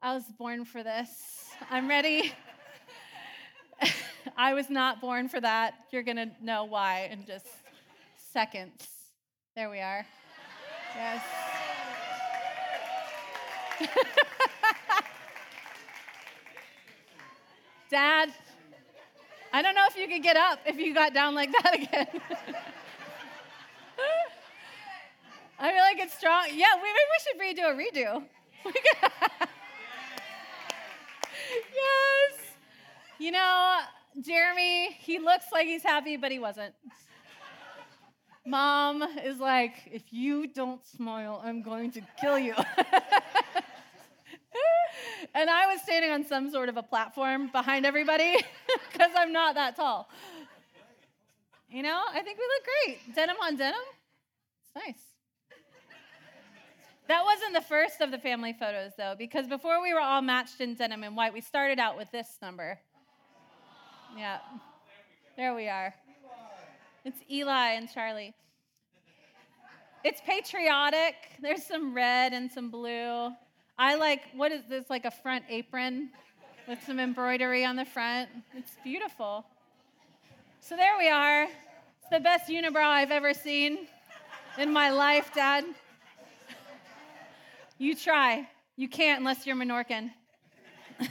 I 0.00 0.14
was 0.14 0.24
born 0.38 0.64
for 0.64 0.82
this. 0.82 1.50
I'm 1.70 1.86
ready. 1.86 2.32
I 4.38 4.54
was 4.54 4.70
not 4.70 5.02
born 5.02 5.28
for 5.28 5.40
that. 5.40 5.74
You're 5.90 6.02
going 6.02 6.16
to 6.16 6.30
know 6.40 6.64
why 6.64 7.10
in 7.12 7.26
just 7.26 7.46
seconds. 8.32 9.01
There 9.54 9.68
we 9.68 9.80
are. 9.80 10.06
Yes. 10.96 11.22
Dad, 17.90 18.32
I 19.52 19.60
don't 19.60 19.74
know 19.74 19.84
if 19.90 19.96
you 19.96 20.08
could 20.08 20.22
get 20.22 20.38
up 20.38 20.60
if 20.64 20.78
you 20.78 20.94
got 20.94 21.12
down 21.12 21.34
like 21.34 21.52
that 21.52 21.74
again. 21.82 22.06
I 25.58 25.70
feel 25.70 25.82
like 25.82 25.98
it's 25.98 26.16
strong. 26.16 26.46
Yeah, 26.54 26.68
maybe 26.76 26.98
we 27.12 27.18
should 27.22 27.38
redo 27.38 27.70
a 27.70 27.74
redo. 27.76 28.24
yes. 31.74 32.32
You 33.18 33.32
know, 33.32 33.80
Jeremy, 34.22 34.92
he 34.98 35.18
looks 35.18 35.52
like 35.52 35.66
he's 35.66 35.82
happy, 35.82 36.16
but 36.16 36.32
he 36.32 36.38
wasn't. 36.38 36.74
Mom 38.44 39.02
is 39.24 39.38
like, 39.38 39.74
if 39.90 40.02
you 40.12 40.48
don't 40.48 40.84
smile, 40.86 41.40
I'm 41.44 41.62
going 41.62 41.92
to 41.92 42.00
kill 42.20 42.38
you. 42.38 42.54
and 45.34 45.48
I 45.48 45.72
was 45.72 45.80
standing 45.82 46.10
on 46.10 46.24
some 46.24 46.50
sort 46.50 46.68
of 46.68 46.76
a 46.76 46.82
platform 46.82 47.50
behind 47.52 47.86
everybody 47.86 48.36
because 48.92 49.12
I'm 49.16 49.32
not 49.32 49.54
that 49.54 49.76
tall. 49.76 50.08
You 51.70 51.82
know, 51.82 52.02
I 52.12 52.20
think 52.22 52.38
we 52.38 52.44
look 52.44 52.64
great. 53.04 53.14
Denim 53.14 53.36
on 53.42 53.56
denim. 53.56 53.80
It's 54.64 54.86
nice. 54.86 55.02
That 57.08 57.24
wasn't 57.24 57.54
the 57.54 57.62
first 57.62 58.00
of 58.00 58.10
the 58.10 58.18
family 58.18 58.52
photos, 58.52 58.92
though, 58.96 59.14
because 59.16 59.46
before 59.46 59.82
we 59.82 59.94
were 59.94 60.00
all 60.00 60.22
matched 60.22 60.60
in 60.60 60.74
denim 60.74 61.04
and 61.04 61.16
white, 61.16 61.32
we 61.32 61.40
started 61.40 61.78
out 61.78 61.96
with 61.96 62.10
this 62.10 62.38
number. 62.42 62.78
Yeah. 64.16 64.38
There 65.36 65.54
we 65.54 65.68
are. 65.68 65.94
It's 67.04 67.18
Eli 67.28 67.72
and 67.72 67.92
Charlie. 67.92 68.32
It's 70.04 70.20
patriotic. 70.20 71.16
There's 71.40 71.66
some 71.66 71.92
red 71.94 72.32
and 72.32 72.50
some 72.50 72.70
blue. 72.70 73.30
I 73.76 73.96
like, 73.96 74.20
what 74.36 74.52
is 74.52 74.62
this, 74.68 74.88
like 74.88 75.04
a 75.04 75.10
front 75.10 75.44
apron 75.48 76.10
with 76.68 76.78
some 76.86 77.00
embroidery 77.00 77.64
on 77.64 77.74
the 77.74 77.84
front? 77.84 78.28
It's 78.54 78.76
beautiful. 78.84 79.44
So 80.60 80.76
there 80.76 80.96
we 80.96 81.08
are. 81.08 81.42
It's 81.42 82.10
the 82.12 82.20
best 82.20 82.48
unibrow 82.48 82.86
I've 82.86 83.10
ever 83.10 83.34
seen 83.34 83.88
in 84.56 84.72
my 84.72 84.90
life, 84.90 85.32
Dad. 85.34 85.64
You 87.78 87.96
try. 87.96 88.48
You 88.76 88.88
can't 88.88 89.18
unless 89.18 89.44
you're 89.44 89.56
Menorcan. 89.56 90.10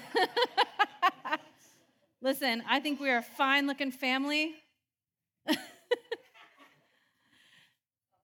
Listen, 2.22 2.64
I 2.70 2.80
think 2.80 3.02
we 3.02 3.10
are 3.10 3.18
a 3.18 3.24
fine 3.24 3.68
looking 3.68 3.92
family. 3.92 4.56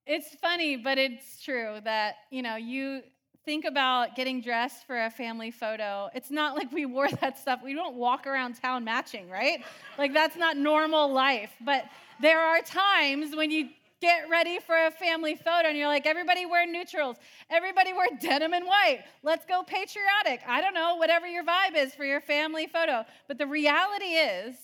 It's 0.08 0.34
funny, 0.36 0.78
but 0.78 0.98
it's 0.98 1.41
true 1.43 1.80
that, 1.84 2.15
you 2.32 2.41
know, 2.41 2.56
you 2.56 3.02
think 3.46 3.65
about 3.65 4.15
getting 4.15 4.41
dressed 4.41 4.86
for 4.86 5.06
a 5.06 5.10
family 5.10 5.52
photo. 5.52 6.10
It's 6.13 6.32
not 6.32 6.56
like 6.56 6.72
we 6.72 6.86
wore 6.86 7.10
that 7.22 7.38
stuff. 7.38 7.62
We 7.63 7.74
don't 7.74 7.96
walk 7.96 8.28
around 8.28 8.62
town 8.62 8.84
matching, 8.84 9.30
right? 9.30 9.63
Like 9.98 10.13
that's 10.13 10.36
not 10.36 10.58
normal 10.58 11.12
life. 11.12 11.52
But 11.63 11.86
there 12.22 12.39
are 12.39 12.62
times 12.62 13.36
when 13.36 13.52
you 13.52 13.70
get 14.02 14.30
ready 14.30 14.60
for 14.60 14.76
a 14.76 14.91
family 14.91 15.36
photo 15.36 15.70
and 15.70 15.78
you're 15.78 15.88
like, 15.88 16.06
everybody 16.06 16.46
wear 16.46 16.67
neutrals, 16.67 17.17
everybody 17.50 17.93
wear 17.93 18.08
denim 18.22 18.54
and 18.54 18.65
white. 18.65 19.04
Let's 19.24 19.46
go 19.46 19.63
patriotic. 19.63 20.41
I 20.48 20.62
don't 20.62 20.74
know, 20.74 20.96
whatever 20.96 21.26
your 21.26 21.43
vibe 21.43 21.76
is 21.76 21.96
for 21.96 22.06
your 22.06 22.22
family 22.22 22.67
photo. 22.67 23.06
But 23.28 23.38
the 23.38 23.48
reality 23.48 24.06
is, 24.06 24.56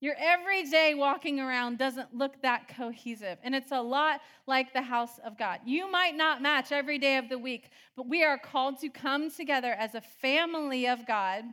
your 0.00 0.14
everyday 0.18 0.94
walking 0.94 1.40
around 1.40 1.78
doesn't 1.78 2.14
look 2.14 2.40
that 2.42 2.68
cohesive. 2.68 3.38
And 3.42 3.54
it's 3.54 3.72
a 3.72 3.80
lot 3.80 4.20
like 4.46 4.72
the 4.72 4.82
house 4.82 5.18
of 5.24 5.36
God. 5.36 5.58
You 5.64 5.90
might 5.90 6.14
not 6.14 6.40
match 6.40 6.70
every 6.70 6.98
day 6.98 7.16
of 7.16 7.28
the 7.28 7.38
week, 7.38 7.70
but 7.96 8.08
we 8.08 8.22
are 8.22 8.38
called 8.38 8.78
to 8.80 8.90
come 8.90 9.30
together 9.30 9.72
as 9.72 9.94
a 9.94 10.00
family 10.00 10.86
of 10.86 11.04
God 11.06 11.44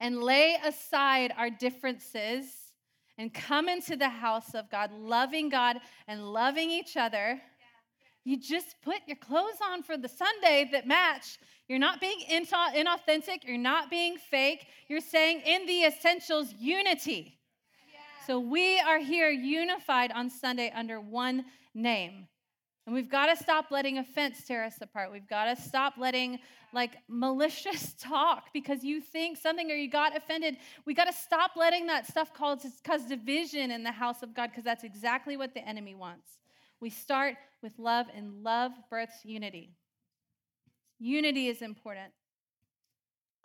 and 0.00 0.20
lay 0.20 0.56
aside 0.64 1.32
our 1.36 1.48
differences 1.48 2.46
and 3.16 3.32
come 3.32 3.68
into 3.68 3.96
the 3.96 4.08
house 4.08 4.54
of 4.54 4.68
God, 4.70 4.90
loving 4.92 5.48
God 5.48 5.78
and 6.08 6.32
loving 6.32 6.70
each 6.70 6.96
other. 6.96 7.40
You 8.24 8.36
just 8.36 8.74
put 8.82 8.96
your 9.06 9.16
clothes 9.16 9.58
on 9.62 9.84
for 9.84 9.96
the 9.96 10.08
Sunday 10.08 10.68
that 10.72 10.86
match. 10.86 11.38
You're 11.68 11.78
not 11.78 12.00
being 12.00 12.18
inauthentic. 12.28 13.44
You're 13.44 13.56
not 13.56 13.88
being 13.88 14.16
fake. 14.16 14.66
You're 14.88 15.00
saying 15.00 15.42
in 15.46 15.64
the 15.66 15.84
essentials, 15.84 16.52
unity. 16.58 17.35
So 18.26 18.40
we 18.40 18.80
are 18.80 18.98
here 18.98 19.30
unified 19.30 20.10
on 20.10 20.28
Sunday 20.30 20.72
under 20.74 21.00
one 21.00 21.44
name. 21.76 22.26
And 22.84 22.92
we've 22.92 23.08
got 23.08 23.26
to 23.26 23.36
stop 23.36 23.66
letting 23.70 23.98
offense 23.98 24.42
tear 24.44 24.64
us 24.64 24.74
apart. 24.80 25.12
We've 25.12 25.28
got 25.28 25.44
to 25.44 25.62
stop 25.62 25.94
letting 25.96 26.40
like 26.72 26.96
malicious 27.06 27.94
talk 28.00 28.46
because 28.52 28.82
you 28.82 29.00
think 29.00 29.38
something 29.38 29.70
or 29.70 29.76
you 29.76 29.88
got 29.88 30.16
offended. 30.16 30.56
We 30.86 30.92
got 30.92 31.04
to 31.04 31.12
stop 31.12 31.52
letting 31.54 31.86
that 31.86 32.08
stuff 32.08 32.34
cause, 32.34 32.66
cause 32.84 33.04
division 33.04 33.70
in 33.70 33.84
the 33.84 33.92
house 33.92 34.24
of 34.24 34.34
God 34.34 34.50
because 34.50 34.64
that's 34.64 34.82
exactly 34.82 35.36
what 35.36 35.54
the 35.54 35.60
enemy 35.60 35.94
wants. 35.94 36.26
We 36.80 36.90
start 36.90 37.36
with 37.62 37.78
love, 37.78 38.06
and 38.12 38.42
love 38.42 38.72
births 38.90 39.24
unity. 39.24 39.70
Unity 40.98 41.46
is 41.46 41.62
important. 41.62 42.12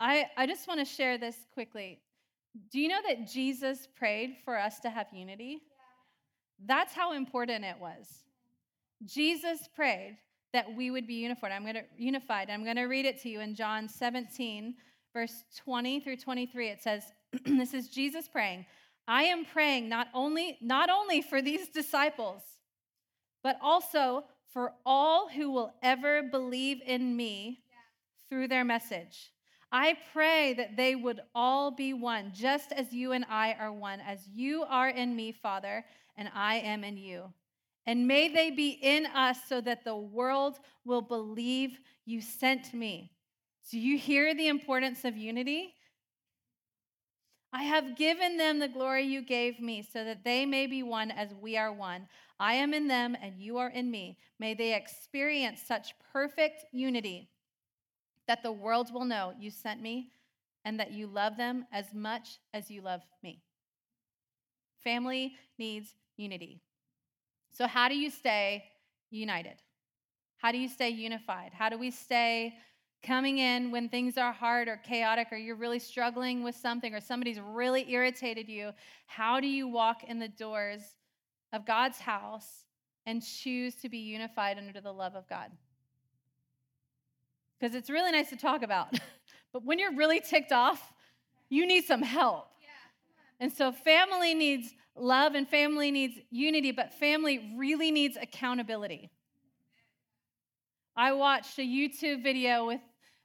I, 0.00 0.26
I 0.36 0.46
just 0.46 0.66
want 0.66 0.80
to 0.80 0.84
share 0.84 1.18
this 1.18 1.36
quickly. 1.54 2.00
Do 2.70 2.80
you 2.80 2.88
know 2.88 3.00
that 3.06 3.26
Jesus 3.26 3.88
prayed 3.96 4.36
for 4.44 4.58
us 4.58 4.80
to 4.80 4.90
have 4.90 5.06
unity? 5.12 5.62
That's 6.64 6.92
how 6.92 7.14
important 7.14 7.64
it 7.64 7.76
was. 7.80 8.06
Jesus 9.04 9.68
prayed 9.74 10.18
that 10.52 10.76
we 10.76 10.90
would 10.90 11.06
be 11.06 11.14
unified. 11.14 11.52
I'm 11.52 11.62
going 11.62 11.74
to 11.74 11.84
unified. 11.96 12.50
I'm 12.50 12.62
going 12.62 12.76
to 12.76 12.84
read 12.84 13.06
it 13.06 13.20
to 13.22 13.28
you 13.28 13.40
in 13.40 13.54
John 13.54 13.88
17 13.88 14.74
verse 15.12 15.44
20 15.56 16.00
through 16.00 16.16
23. 16.16 16.68
It 16.68 16.82
says, 16.82 17.04
this 17.44 17.74
is 17.74 17.88
Jesus 17.88 18.28
praying. 18.28 18.66
I 19.06 19.24
am 19.24 19.44
praying 19.44 19.88
not 19.88 20.08
only 20.14 20.58
not 20.60 20.88
only 20.88 21.22
for 21.22 21.42
these 21.42 21.68
disciples, 21.68 22.42
but 23.42 23.58
also 23.60 24.24
for 24.52 24.74
all 24.86 25.28
who 25.28 25.50
will 25.50 25.72
ever 25.82 26.22
believe 26.22 26.80
in 26.86 27.16
me 27.16 27.60
through 28.28 28.48
their 28.48 28.64
message. 28.64 29.32
I 29.74 29.96
pray 30.12 30.52
that 30.54 30.76
they 30.76 30.94
would 30.94 31.22
all 31.34 31.70
be 31.70 31.94
one, 31.94 32.32
just 32.34 32.72
as 32.72 32.92
you 32.92 33.12
and 33.12 33.24
I 33.30 33.54
are 33.58 33.72
one, 33.72 34.00
as 34.00 34.28
you 34.28 34.64
are 34.68 34.90
in 34.90 35.16
me, 35.16 35.32
Father, 35.32 35.82
and 36.14 36.28
I 36.34 36.56
am 36.56 36.84
in 36.84 36.98
you. 36.98 37.32
And 37.86 38.06
may 38.06 38.28
they 38.28 38.50
be 38.50 38.78
in 38.82 39.06
us 39.06 39.38
so 39.48 39.62
that 39.62 39.82
the 39.82 39.96
world 39.96 40.58
will 40.84 41.00
believe 41.00 41.78
you 42.04 42.20
sent 42.20 42.74
me. 42.74 43.12
Do 43.70 43.78
you 43.78 43.96
hear 43.96 44.34
the 44.34 44.48
importance 44.48 45.06
of 45.06 45.16
unity? 45.16 45.74
I 47.54 47.62
have 47.62 47.96
given 47.96 48.36
them 48.36 48.58
the 48.58 48.68
glory 48.68 49.04
you 49.04 49.22
gave 49.22 49.58
me 49.58 49.86
so 49.90 50.04
that 50.04 50.22
they 50.22 50.44
may 50.44 50.66
be 50.66 50.82
one 50.82 51.10
as 51.10 51.34
we 51.40 51.56
are 51.56 51.72
one. 51.72 52.08
I 52.38 52.54
am 52.54 52.74
in 52.74 52.88
them 52.88 53.16
and 53.20 53.38
you 53.38 53.56
are 53.56 53.70
in 53.70 53.90
me. 53.90 54.18
May 54.38 54.52
they 54.52 54.74
experience 54.74 55.62
such 55.66 55.94
perfect 56.12 56.64
unity 56.72 57.31
that 58.28 58.42
the 58.42 58.52
world 58.52 58.92
will 58.92 59.04
know 59.04 59.32
you 59.38 59.50
sent 59.50 59.80
me 59.80 60.10
and 60.64 60.78
that 60.78 60.92
you 60.92 61.06
love 61.06 61.36
them 61.36 61.66
as 61.72 61.86
much 61.92 62.38
as 62.54 62.70
you 62.70 62.80
love 62.80 63.02
me. 63.22 63.42
Family 64.82 65.34
needs 65.58 65.94
unity. 66.16 66.60
So, 67.52 67.66
how 67.66 67.88
do 67.88 67.96
you 67.96 68.10
stay 68.10 68.64
united? 69.10 69.56
How 70.38 70.50
do 70.50 70.58
you 70.58 70.68
stay 70.68 70.88
unified? 70.88 71.52
How 71.52 71.68
do 71.68 71.78
we 71.78 71.90
stay 71.90 72.54
coming 73.02 73.38
in 73.38 73.70
when 73.70 73.88
things 73.88 74.16
are 74.16 74.32
hard 74.32 74.68
or 74.68 74.76
chaotic 74.76 75.28
or 75.30 75.36
you're 75.36 75.56
really 75.56 75.78
struggling 75.78 76.42
with 76.42 76.54
something 76.56 76.94
or 76.94 77.00
somebody's 77.00 77.40
really 77.40 77.90
irritated 77.90 78.48
you? 78.48 78.70
How 79.06 79.40
do 79.40 79.46
you 79.46 79.68
walk 79.68 80.04
in 80.04 80.18
the 80.18 80.28
doors 80.28 80.80
of 81.52 81.66
God's 81.66 81.98
house 81.98 82.64
and 83.06 83.22
choose 83.22 83.74
to 83.76 83.88
be 83.88 83.98
unified 83.98 84.58
under 84.58 84.80
the 84.80 84.92
love 84.92 85.14
of 85.14 85.28
God? 85.28 85.50
Because 87.62 87.76
it's 87.76 87.88
really 87.88 88.10
nice 88.10 88.28
to 88.28 88.36
talk 88.36 88.64
about. 88.64 88.98
but 89.52 89.64
when 89.64 89.78
you're 89.78 89.94
really 89.94 90.20
ticked 90.20 90.50
off, 90.50 90.92
you 91.48 91.64
need 91.64 91.84
some 91.84 92.02
help. 92.02 92.48
And 93.38 93.52
so 93.52 93.70
family 93.70 94.34
needs 94.34 94.74
love 94.96 95.34
and 95.34 95.48
family 95.48 95.92
needs 95.92 96.18
unity, 96.30 96.72
but 96.72 96.92
family 96.92 97.52
really 97.56 97.92
needs 97.92 98.16
accountability. 98.20 99.10
I 100.96 101.12
watched 101.12 101.58
a 101.58 101.62
YouTube 101.62 102.22
video 102.22 102.66
with 102.66 102.80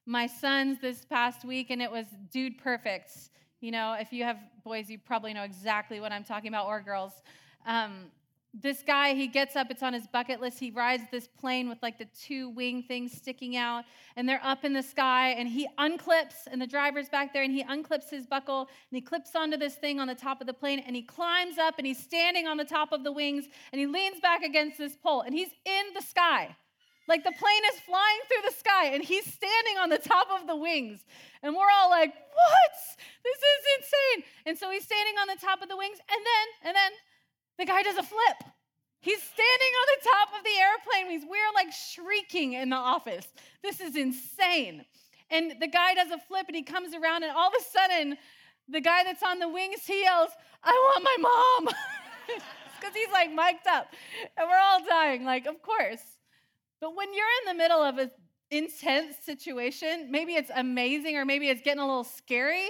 my 0.06 0.28
sons 0.28 0.80
this 0.82 1.04
past 1.04 1.44
week, 1.44 1.72
and 1.72 1.82
it 1.82 1.92
was 1.92 2.06
Dude 2.32 2.60
Perfect. 2.60 3.12
You 3.60 3.72
know, 3.72 3.98
if 4.00 4.14
you 4.14 4.24
have 4.24 4.38
boys, 4.64 4.90
you 4.90 5.00
probably 5.00 5.34
know 5.34 5.44
exactly 5.44 6.00
what 6.00 6.12
I'm 6.12 6.24
talking 6.24 6.50
about, 6.50 6.68
or 6.68 6.80
girls. 6.80 7.12
Um, 7.66 8.12
this 8.60 8.82
guy, 8.82 9.14
he 9.14 9.28
gets 9.28 9.56
up, 9.56 9.70
it's 9.70 9.84
on 9.84 9.94
his 9.94 10.08
bucket 10.08 10.42
list. 10.42 10.60
He 10.60 10.72
rides 10.72 11.04
this 11.12 11.28
plane 11.28 11.70
with 11.70 11.78
like 11.84 11.98
the 11.98 12.08
two 12.20 12.50
wing 12.50 12.84
things 12.84 13.12
sticking 13.12 13.56
out, 13.56 13.86
and 14.16 14.28
they're 14.28 14.44
up 14.44 14.66
in 14.66 14.74
the 14.74 14.82
sky. 14.82 15.30
And 15.30 15.48
he 15.48 15.68
unclips, 15.78 16.48
and 16.50 16.62
the 16.62 16.68
driver's 16.68 17.10
back 17.10 17.34
there, 17.34 17.44
and 17.44 17.54
he 17.54 17.64
unclips 17.64 18.10
his 18.10 18.26
buckle, 18.26 18.62
and 18.62 18.98
he 18.98 19.02
clips 19.02 19.36
onto 19.36 19.58
this 19.58 19.76
thing 19.76 20.00
on 20.00 20.08
the 20.08 20.16
top 20.16 20.42
of 20.42 20.48
the 20.48 20.54
plane, 20.54 20.84
and 20.86 20.96
he 20.96 21.04
climbs 21.04 21.58
up, 21.58 21.76
and 21.78 21.86
he's 21.86 22.00
standing 22.00 22.48
on 22.48 22.58
the 22.58 22.66
top 22.66 22.92
of 22.92 23.04
the 23.04 23.12
wings, 23.12 23.46
and 23.72 23.80
he 23.80 23.86
leans 23.86 24.20
back 24.22 24.42
against 24.44 24.78
this 24.78 24.96
pole, 24.96 25.22
and 25.22 25.36
he's 25.36 25.50
in 25.66 25.84
the 25.94 26.02
sky. 26.02 26.56
Like 27.08 27.24
the 27.24 27.32
plane 27.32 27.64
is 27.74 27.80
flying 27.82 28.20
through 28.28 28.50
the 28.50 28.56
sky, 28.56 28.88
and 28.88 29.04
he's 29.04 29.26
standing 29.26 29.78
on 29.78 29.90
the 29.90 29.98
top 29.98 30.28
of 30.30 30.48
the 30.48 30.56
wings. 30.56 31.06
And 31.42 31.56
we're 31.56 31.72
all 31.80 31.90
like, 31.90 32.14
what? 32.14 32.74
This 33.24 33.38
is 33.38 33.66
insane. 33.78 34.24
And 34.46 34.58
so 34.58 34.70
he's 34.72 34.84
standing 34.84 35.16
on 35.22 35.28
the 35.28 35.40
top 35.40 35.62
of 35.62 35.70
the 35.70 35.78
wings, 35.78 35.98
and 36.00 36.20
then, 36.20 36.68
and 36.68 36.76
then, 36.76 36.92
the 37.58 37.66
guy 37.66 37.84
does 37.84 37.98
a 37.98 38.04
flip. 38.04 38.44
He's 39.00 39.22
standing 39.22 39.74
on 39.80 39.88
the 39.96 40.10
top 40.10 40.30
of 40.38 40.44
the 40.44 41.04
airplane. 41.06 41.28
We're 41.30 41.54
like 41.56 41.72
shrieking 41.72 42.54
in 42.54 42.70
the 42.70 42.76
office. 42.76 43.28
This 43.62 43.80
is 43.80 43.96
insane. 43.96 44.86
And 45.30 45.54
the 45.60 45.68
guy 45.68 45.94
does 45.94 46.12
a 46.12 46.18
flip 46.18 46.46
and 46.48 46.56
he 46.56 46.64
comes 46.64 46.94
around, 46.94 47.24
and 47.24 47.32
all 47.32 47.48
of 47.48 47.54
a 47.60 47.64
sudden, 47.64 48.18
the 48.70 48.82
guy 48.82 49.04
that's 49.04 49.24
on 49.24 49.40
the 49.40 49.50
wings, 49.50 49.82
he 49.86 50.04
yells, 50.04 50.30
I 50.64 50.72
want 50.72 51.04
my 51.04 51.18
mom. 51.20 51.74
Because 52.80 52.96
he's 52.96 53.12
like 53.12 53.34
mic'd 53.34 53.68
up. 53.68 53.88
And 54.38 54.48
we're 54.48 54.60
all 54.60 54.86
dying, 54.86 55.26
like, 55.26 55.48
of 55.48 55.62
course. 55.64 56.02
But 56.80 56.96
when 56.96 57.12
you're 57.12 57.26
in 57.42 57.58
the 57.58 57.64
middle 57.64 57.82
of 57.82 57.98
an 57.98 58.12
intense 58.52 59.16
situation, 59.26 60.10
maybe 60.12 60.34
it's 60.34 60.52
amazing 60.56 61.18
or 61.18 61.26
maybe 61.26 61.50
it's 61.50 61.62
getting 61.62 61.82
a 61.82 61.88
little 61.88 62.04
scary, 62.04 62.68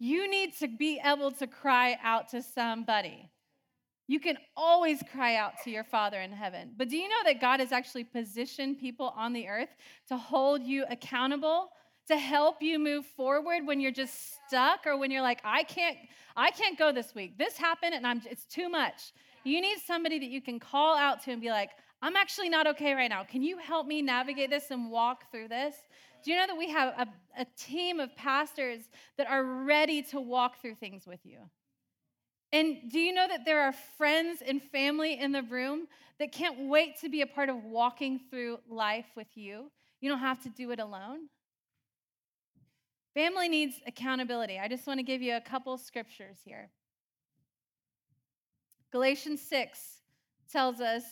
you 0.00 0.28
need 0.28 0.56
to 0.58 0.66
be 0.66 1.00
able 1.04 1.30
to 1.32 1.46
cry 1.46 1.96
out 2.02 2.30
to 2.30 2.42
somebody. 2.42 3.30
You 4.06 4.20
can 4.20 4.36
always 4.56 5.02
cry 5.12 5.36
out 5.36 5.52
to 5.64 5.70
your 5.70 5.84
Father 5.84 6.20
in 6.20 6.30
heaven. 6.30 6.72
But 6.76 6.88
do 6.90 6.96
you 6.96 7.08
know 7.08 7.24
that 7.24 7.40
God 7.40 7.60
has 7.60 7.72
actually 7.72 8.04
positioned 8.04 8.78
people 8.78 9.14
on 9.16 9.32
the 9.32 9.48
earth 9.48 9.70
to 10.08 10.16
hold 10.16 10.62
you 10.62 10.84
accountable, 10.90 11.70
to 12.08 12.18
help 12.18 12.60
you 12.60 12.78
move 12.78 13.06
forward 13.06 13.66
when 13.66 13.80
you're 13.80 13.90
just 13.90 14.34
stuck 14.46 14.86
or 14.86 14.98
when 14.98 15.10
you're 15.10 15.22
like, 15.22 15.40
I 15.42 15.62
can't, 15.62 15.96
I 16.36 16.50
can't 16.50 16.78
go 16.78 16.92
this 16.92 17.14
week. 17.14 17.38
This 17.38 17.56
happened 17.56 17.94
and 17.94 18.06
I'm 18.06 18.20
it's 18.30 18.44
too 18.44 18.68
much. 18.68 19.12
You 19.42 19.60
need 19.60 19.78
somebody 19.86 20.18
that 20.18 20.28
you 20.28 20.42
can 20.42 20.58
call 20.58 20.96
out 20.96 21.22
to 21.24 21.32
and 21.32 21.40
be 21.40 21.50
like, 21.50 21.70
I'm 22.02 22.16
actually 22.16 22.50
not 22.50 22.66
okay 22.66 22.92
right 22.92 23.08
now. 23.08 23.24
Can 23.24 23.42
you 23.42 23.56
help 23.56 23.86
me 23.86 24.02
navigate 24.02 24.50
this 24.50 24.70
and 24.70 24.90
walk 24.90 25.30
through 25.30 25.48
this? 25.48 25.74
Do 26.22 26.30
you 26.30 26.36
know 26.36 26.46
that 26.46 26.56
we 26.56 26.68
have 26.68 26.92
a, 26.98 27.06
a 27.40 27.46
team 27.56 28.00
of 28.00 28.14
pastors 28.16 28.82
that 29.16 29.26
are 29.26 29.44
ready 29.44 30.02
to 30.02 30.20
walk 30.20 30.60
through 30.60 30.74
things 30.74 31.06
with 31.06 31.20
you? 31.24 31.38
And 32.54 32.88
do 32.88 33.00
you 33.00 33.12
know 33.12 33.26
that 33.26 33.44
there 33.44 33.62
are 33.62 33.74
friends 33.98 34.40
and 34.46 34.62
family 34.62 35.18
in 35.18 35.32
the 35.32 35.42
room 35.42 35.88
that 36.20 36.30
can't 36.30 36.68
wait 36.68 37.00
to 37.00 37.08
be 37.08 37.20
a 37.20 37.26
part 37.26 37.48
of 37.48 37.64
walking 37.64 38.20
through 38.30 38.60
life 38.68 39.06
with 39.16 39.26
you? 39.34 39.72
You 40.00 40.08
don't 40.08 40.20
have 40.20 40.40
to 40.44 40.48
do 40.50 40.70
it 40.70 40.78
alone. 40.78 41.28
Family 43.12 43.48
needs 43.48 43.80
accountability. 43.88 44.60
I 44.60 44.68
just 44.68 44.86
want 44.86 45.00
to 45.00 45.02
give 45.02 45.20
you 45.20 45.34
a 45.34 45.40
couple 45.40 45.76
scriptures 45.76 46.36
here. 46.44 46.70
Galatians 48.92 49.42
6 49.42 49.80
tells 50.48 50.80
us, 50.80 51.02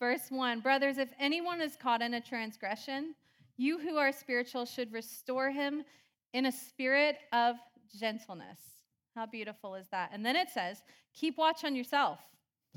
verse 0.00 0.28
1 0.28 0.58
Brothers, 0.58 0.98
if 0.98 1.12
anyone 1.20 1.60
is 1.60 1.76
caught 1.80 2.02
in 2.02 2.14
a 2.14 2.20
transgression, 2.20 3.14
you 3.56 3.78
who 3.78 3.96
are 3.96 4.10
spiritual 4.10 4.66
should 4.66 4.92
restore 4.92 5.52
him 5.52 5.84
in 6.32 6.46
a 6.46 6.52
spirit 6.52 7.18
of 7.32 7.54
gentleness. 7.96 8.79
How 9.20 9.26
beautiful 9.26 9.74
is 9.74 9.86
that? 9.88 10.12
And 10.14 10.24
then 10.24 10.34
it 10.34 10.48
says, 10.48 10.80
Keep 11.12 11.36
watch 11.36 11.62
on 11.62 11.76
yourself, 11.76 12.20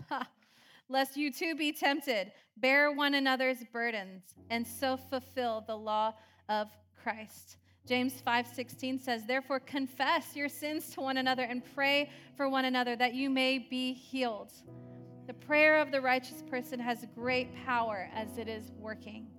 lest 0.89 1.15
you 1.15 1.31
too 1.31 1.55
be 1.55 1.71
tempted. 1.71 2.33
Bear 2.57 2.91
one 2.91 3.13
another's 3.13 3.63
burdens, 3.71 4.23
and 4.49 4.67
so 4.67 4.97
fulfill 4.97 5.63
the 5.65 5.77
law 5.77 6.13
of 6.49 6.67
Christ. 7.01 7.55
James 7.87 8.21
5:16 8.27 8.99
says, 8.99 9.23
"Therefore 9.23 9.61
confess 9.61 10.35
your 10.35 10.49
sins 10.49 10.89
to 10.89 10.99
one 10.99 11.15
another 11.15 11.43
and 11.43 11.63
pray 11.73 12.09
for 12.35 12.49
one 12.49 12.65
another 12.65 12.97
that 12.97 13.13
you 13.13 13.29
may 13.29 13.57
be 13.57 13.93
healed." 13.93 14.51
The 15.27 15.33
prayer 15.33 15.77
of 15.77 15.91
the 15.91 16.01
righteous 16.01 16.43
person 16.49 16.77
has 16.77 17.05
great 17.15 17.55
power 17.65 18.09
as 18.13 18.37
it 18.37 18.49
is 18.49 18.69
working. 18.77 19.31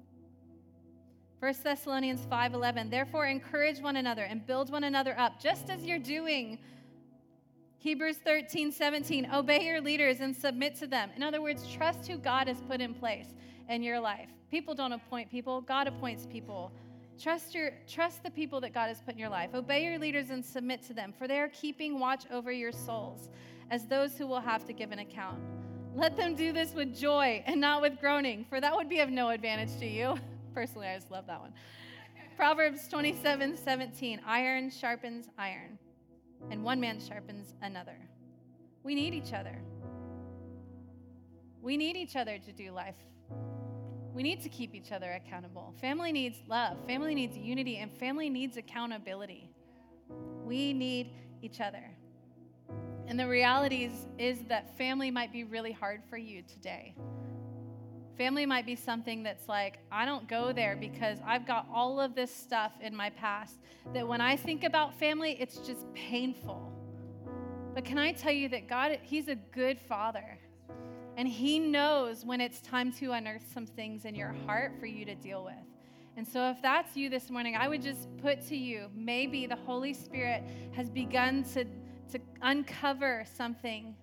1 1.39 1.63
Thessalonians 1.63 2.25
5:11 2.25 2.89
Therefore 2.89 3.27
encourage 3.27 3.81
one 3.81 3.97
another 3.97 4.23
and 4.25 4.47
build 4.47 4.71
one 4.71 4.85
another 4.85 5.15
up 5.19 5.39
just 5.39 5.69
as 5.69 5.85
you're 5.85 5.99
doing 5.99 6.59
Hebrews 7.85 8.17
13, 8.25 8.73
17, 8.73 9.29
obey 9.31 9.67
your 9.67 9.79
leaders 9.79 10.21
and 10.21 10.35
submit 10.35 10.75
to 10.77 10.87
them. 10.87 11.11
In 11.17 11.23
other 11.23 11.43
words, 11.43 11.71
trust 11.71 12.09
who 12.09 12.17
God 12.17 12.49
has 12.49 12.57
put 12.63 12.81
in 12.81 12.95
place 12.95 13.27
in 13.69 13.83
your 13.83 14.01
life. 14.01 14.31
People 14.51 14.75
don't 14.75 14.93
appoint 14.93 15.31
people, 15.31 15.61
God 15.61 15.87
appoints 15.87 16.25
people. 16.25 16.73
Trust, 17.21 17.55
your, 17.55 17.73
trust 17.87 18.23
the 18.23 18.31
people 18.31 18.59
that 18.63 18.73
God 18.73 18.87
has 18.89 19.03
put 19.03 19.13
in 19.13 19.21
your 19.21 19.29
life. 19.29 19.51
Obey 19.53 19.85
your 19.85 19.99
leaders 19.99 20.31
and 20.31 20.43
submit 20.43 20.83
to 20.85 20.95
them, 20.95 21.13
for 21.19 21.29
they 21.29 21.39
are 21.39 21.49
keeping 21.49 22.01
watch 22.01 22.25
over 22.31 22.51
your 22.51 22.73
souls 22.73 23.29
as 23.71 23.87
those 23.87 24.17
who 24.17 24.27
will 24.27 24.41
have 24.41 24.65
to 24.65 24.73
give 24.73 24.91
an 24.91 25.01
account. 25.01 25.39
Let 25.95 26.17
them 26.17 26.35
do 26.35 26.55
this 26.55 26.73
with 26.73 26.97
joy 26.97 27.45
and 27.47 27.61
not 27.61 27.83
with 27.83 28.01
groaning, 28.01 28.47
for 28.49 28.63
that 28.63 28.75
would 28.75 28.89
be 28.89 29.01
of 29.01 29.11
no 29.11 29.29
advantage 29.29 29.79
to 29.81 29.87
you. 29.87 30.15
Personally, 30.55 30.87
I 30.87 30.97
just 30.97 31.11
love 31.11 31.27
that 31.27 31.39
one. 31.39 31.53
Proverbs 32.35 32.89
27 32.89 33.59
17, 33.59 34.23
iron 34.27 34.71
sharpens 34.71 35.27
iron 35.37 35.79
and 36.51 36.63
one 36.63 36.81
man 36.81 37.01
sharpens 37.01 37.55
another. 37.63 37.97
We 38.83 38.95
need 38.95 39.15
each 39.15 39.33
other. 39.33 39.59
We 41.63 41.77
need 41.77 41.97
each 41.97 42.17
other 42.17 42.39
to 42.39 42.53
do 42.53 42.71
life. 42.71 42.97
We 44.15 44.23
need 44.23 44.43
to 44.43 44.49
keep 44.49 44.75
each 44.75 44.93
other 44.93 45.13
accountable. 45.13 45.75
Family 45.81 46.13
needs 46.13 46.37
love, 46.47 46.77
family 46.87 47.15
needs 47.15 47.37
unity, 47.37 47.79
and 47.79 47.91
family 47.91 48.29
needs 48.31 48.57
accountability. 48.57 49.51
We 50.45 50.73
need 50.73 51.11
each 51.43 51.61
other. 51.61 51.83
And 53.07 53.19
the 53.19 53.27
reality 53.27 53.85
is, 53.85 54.07
is 54.19 54.45
that 54.49 54.77
family 54.79 55.11
might 55.11 55.33
be 55.33 55.45
really 55.45 55.73
hard 55.73 56.03
for 56.09 56.17
you 56.17 56.43
today. 56.43 56.95
Family 58.17 58.47
might 58.47 58.65
be 58.65 58.77
something 58.77 59.25
that's 59.25 59.49
like, 59.49 59.79
I 59.91 60.05
don't 60.05 60.29
go 60.29 60.53
there 60.53 60.77
because 60.77 61.19
I've 61.27 61.47
got 61.47 61.67
all 61.73 62.01
of 62.01 62.15
this 62.15 62.35
stuff 62.35 62.73
in 62.81 62.95
my 62.95 63.11
past 63.11 63.57
that 63.93 64.07
when 64.07 64.21
I 64.21 64.37
think 64.37 64.63
about 64.63 64.99
family, 64.99 65.37
it's 65.41 65.59
just 65.59 65.93
painful. 65.95 66.73
But 67.75 67.85
can 67.85 67.99
I 67.99 68.13
tell 68.13 68.33
you 68.33 68.49
that 68.51 68.69
God, 68.69 68.99
He's 69.03 69.27
a 69.27 69.35
good 69.35 69.81
father. 69.81 70.39
And 71.17 71.27
He 71.27 71.59
knows 71.59 72.25
when 72.25 72.41
it's 72.41 72.61
time 72.61 72.93
to 72.95 73.13
unearth 73.13 73.53
some 73.53 73.67
things 73.67 74.05
in 74.05 74.15
your 74.15 74.35
heart 74.47 74.73
for 74.79 74.87
you 74.87 75.05
to 75.07 75.17
deal 75.17 75.45
with. 75.45 75.55
And 76.17 76.27
so, 76.27 76.49
if 76.51 76.63
that's 76.63 76.97
you 76.97 77.11
this 77.11 77.29
morning, 77.31 77.57
I 77.57 77.67
would 77.67 77.83
just 77.83 78.07
put 78.19 78.47
to 78.47 78.57
you 78.57 78.89
maybe 78.95 79.47
the 79.47 79.57
Holy 79.57 79.93
Spirit 79.93 80.45
has 80.73 80.89
begun 80.89 81.43
to, 81.55 81.65
to 82.13 82.21
uncover 82.43 83.25
something 83.37 83.97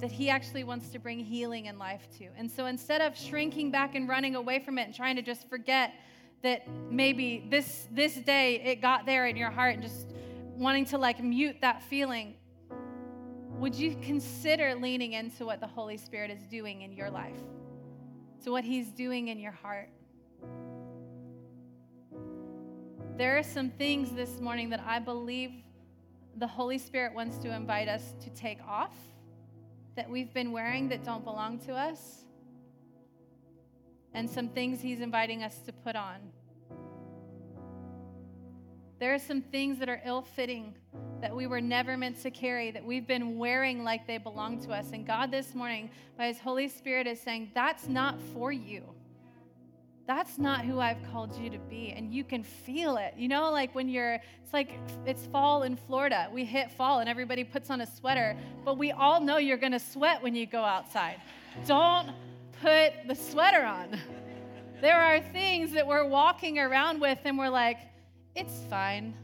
that 0.00 0.10
he 0.10 0.28
actually 0.28 0.64
wants 0.64 0.88
to 0.90 0.98
bring 0.98 1.18
healing 1.18 1.68
and 1.68 1.78
life 1.78 2.06
to. 2.18 2.28
And 2.36 2.50
so 2.50 2.66
instead 2.66 3.00
of 3.00 3.16
shrinking 3.16 3.70
back 3.70 3.94
and 3.94 4.08
running 4.08 4.34
away 4.34 4.58
from 4.58 4.78
it 4.78 4.82
and 4.82 4.94
trying 4.94 5.16
to 5.16 5.22
just 5.22 5.48
forget 5.48 5.94
that 6.42 6.68
maybe 6.90 7.46
this 7.50 7.88
this 7.90 8.14
day 8.14 8.60
it 8.60 8.82
got 8.82 9.06
there 9.06 9.26
in 9.26 9.36
your 9.36 9.50
heart 9.50 9.74
and 9.74 9.82
just 9.82 10.12
wanting 10.54 10.84
to 10.86 10.98
like 10.98 11.22
mute 11.22 11.56
that 11.62 11.82
feeling, 11.82 12.34
would 13.58 13.74
you 13.74 13.96
consider 14.02 14.74
leaning 14.74 15.14
into 15.14 15.46
what 15.46 15.60
the 15.60 15.66
Holy 15.66 15.96
Spirit 15.96 16.30
is 16.30 16.42
doing 16.44 16.82
in 16.82 16.92
your 16.92 17.10
life? 17.10 17.40
To 18.44 18.50
what 18.50 18.64
he's 18.64 18.88
doing 18.88 19.28
in 19.28 19.38
your 19.38 19.52
heart? 19.52 19.88
There 23.16 23.38
are 23.38 23.42
some 23.42 23.70
things 23.70 24.12
this 24.12 24.40
morning 24.40 24.68
that 24.70 24.84
I 24.86 24.98
believe 24.98 25.50
the 26.36 26.46
Holy 26.46 26.76
Spirit 26.76 27.14
wants 27.14 27.38
to 27.38 27.54
invite 27.54 27.88
us 27.88 28.14
to 28.20 28.30
take 28.30 28.58
off 28.68 28.94
that 29.96 30.08
we've 30.08 30.32
been 30.32 30.52
wearing 30.52 30.88
that 30.90 31.02
don't 31.02 31.24
belong 31.24 31.58
to 31.60 31.72
us, 31.72 32.24
and 34.14 34.28
some 34.28 34.48
things 34.48 34.80
He's 34.80 35.00
inviting 35.00 35.42
us 35.42 35.58
to 35.66 35.72
put 35.72 35.96
on. 35.96 36.16
There 38.98 39.12
are 39.12 39.18
some 39.18 39.42
things 39.42 39.78
that 39.80 39.88
are 39.88 40.00
ill 40.06 40.22
fitting 40.22 40.74
that 41.20 41.34
we 41.34 41.46
were 41.46 41.60
never 41.60 41.96
meant 41.96 42.22
to 42.22 42.30
carry, 42.30 42.70
that 42.70 42.84
we've 42.84 43.06
been 43.06 43.36
wearing 43.36 43.84
like 43.84 44.06
they 44.06 44.18
belong 44.18 44.62
to 44.64 44.72
us. 44.72 44.92
And 44.92 45.06
God, 45.06 45.30
this 45.30 45.54
morning, 45.54 45.90
by 46.16 46.28
His 46.28 46.38
Holy 46.38 46.68
Spirit, 46.68 47.06
is 47.06 47.20
saying, 47.20 47.50
That's 47.54 47.88
not 47.88 48.18
for 48.32 48.52
you. 48.52 48.95
That's 50.06 50.38
not 50.38 50.64
who 50.64 50.78
I've 50.78 51.02
called 51.10 51.36
you 51.36 51.50
to 51.50 51.58
be. 51.58 51.92
And 51.96 52.12
you 52.12 52.22
can 52.22 52.44
feel 52.44 52.96
it. 52.96 53.14
You 53.16 53.26
know, 53.26 53.50
like 53.50 53.74
when 53.74 53.88
you're, 53.88 54.14
it's 54.14 54.52
like 54.52 54.78
it's 55.04 55.26
fall 55.26 55.64
in 55.64 55.76
Florida. 55.76 56.28
We 56.32 56.44
hit 56.44 56.70
fall 56.70 57.00
and 57.00 57.08
everybody 57.08 57.42
puts 57.42 57.70
on 57.70 57.80
a 57.80 57.86
sweater, 57.86 58.36
but 58.64 58.78
we 58.78 58.92
all 58.92 59.20
know 59.20 59.38
you're 59.38 59.56
going 59.56 59.72
to 59.72 59.80
sweat 59.80 60.22
when 60.22 60.36
you 60.36 60.46
go 60.46 60.62
outside. 60.62 61.20
Don't 61.66 62.12
put 62.60 62.92
the 63.08 63.14
sweater 63.14 63.64
on. 63.64 63.98
There 64.80 65.00
are 65.00 65.20
things 65.20 65.72
that 65.72 65.86
we're 65.86 66.06
walking 66.06 66.58
around 66.58 67.00
with 67.00 67.18
and 67.24 67.36
we're 67.36 67.48
like, 67.48 67.78
it's 68.34 68.60
fine. 68.70 69.14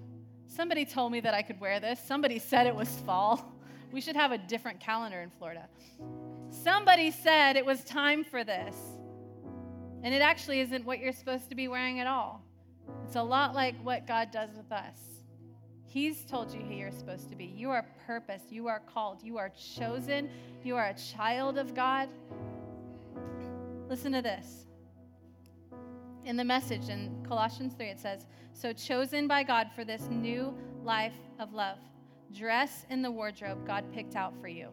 Somebody 0.48 0.84
told 0.84 1.12
me 1.12 1.20
that 1.20 1.34
I 1.34 1.42
could 1.42 1.60
wear 1.60 1.78
this. 1.78 2.00
Somebody 2.04 2.38
said 2.38 2.66
it 2.66 2.74
was 2.74 2.88
fall. 3.06 3.54
We 3.92 4.00
should 4.00 4.16
have 4.16 4.32
a 4.32 4.38
different 4.38 4.80
calendar 4.80 5.20
in 5.20 5.30
Florida. 5.30 5.68
Somebody 6.50 7.10
said 7.10 7.56
it 7.56 7.64
was 7.64 7.84
time 7.84 8.24
for 8.24 8.42
this. 8.42 8.74
And 10.02 10.14
it 10.14 10.20
actually 10.22 10.60
isn't 10.60 10.84
what 10.84 10.98
you're 10.98 11.12
supposed 11.12 11.48
to 11.50 11.54
be 11.54 11.68
wearing 11.68 12.00
at 12.00 12.06
all. 12.06 12.42
It's 13.06 13.16
a 13.16 13.22
lot 13.22 13.54
like 13.54 13.76
what 13.82 14.06
God 14.06 14.30
does 14.32 14.50
with 14.56 14.70
us. 14.72 14.96
He's 15.86 16.24
told 16.24 16.52
you 16.52 16.60
who 16.60 16.74
you're 16.74 16.90
supposed 16.90 17.28
to 17.28 17.36
be. 17.36 17.44
You 17.44 17.70
are 17.70 17.86
purposed. 18.06 18.50
You 18.50 18.66
are 18.68 18.80
called. 18.80 19.22
You 19.22 19.38
are 19.38 19.50
chosen. 19.50 20.30
You 20.64 20.76
are 20.76 20.86
a 20.86 20.94
child 20.94 21.58
of 21.58 21.74
God. 21.74 22.08
Listen 23.88 24.12
to 24.12 24.22
this. 24.22 24.66
In 26.24 26.36
the 26.36 26.44
message 26.44 26.88
in 26.88 27.24
Colossians 27.28 27.74
3, 27.74 27.86
it 27.86 28.00
says, 28.00 28.26
So 28.54 28.72
chosen 28.72 29.28
by 29.28 29.42
God 29.42 29.68
for 29.74 29.84
this 29.84 30.08
new 30.08 30.56
life 30.82 31.12
of 31.38 31.52
love, 31.52 31.78
dress 32.34 32.86
in 32.90 33.02
the 33.02 33.10
wardrobe 33.10 33.66
God 33.66 33.84
picked 33.92 34.16
out 34.16 34.32
for 34.40 34.48
you 34.48 34.68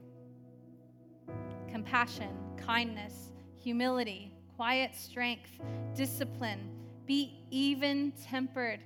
compassion, 1.69 2.29
kindness, 2.57 3.31
humility 3.57 4.33
quiet 4.59 4.93
strength, 4.93 5.51
discipline, 5.95 6.59
be 7.05 7.45
even 7.49 8.11
tempered, 8.21 8.81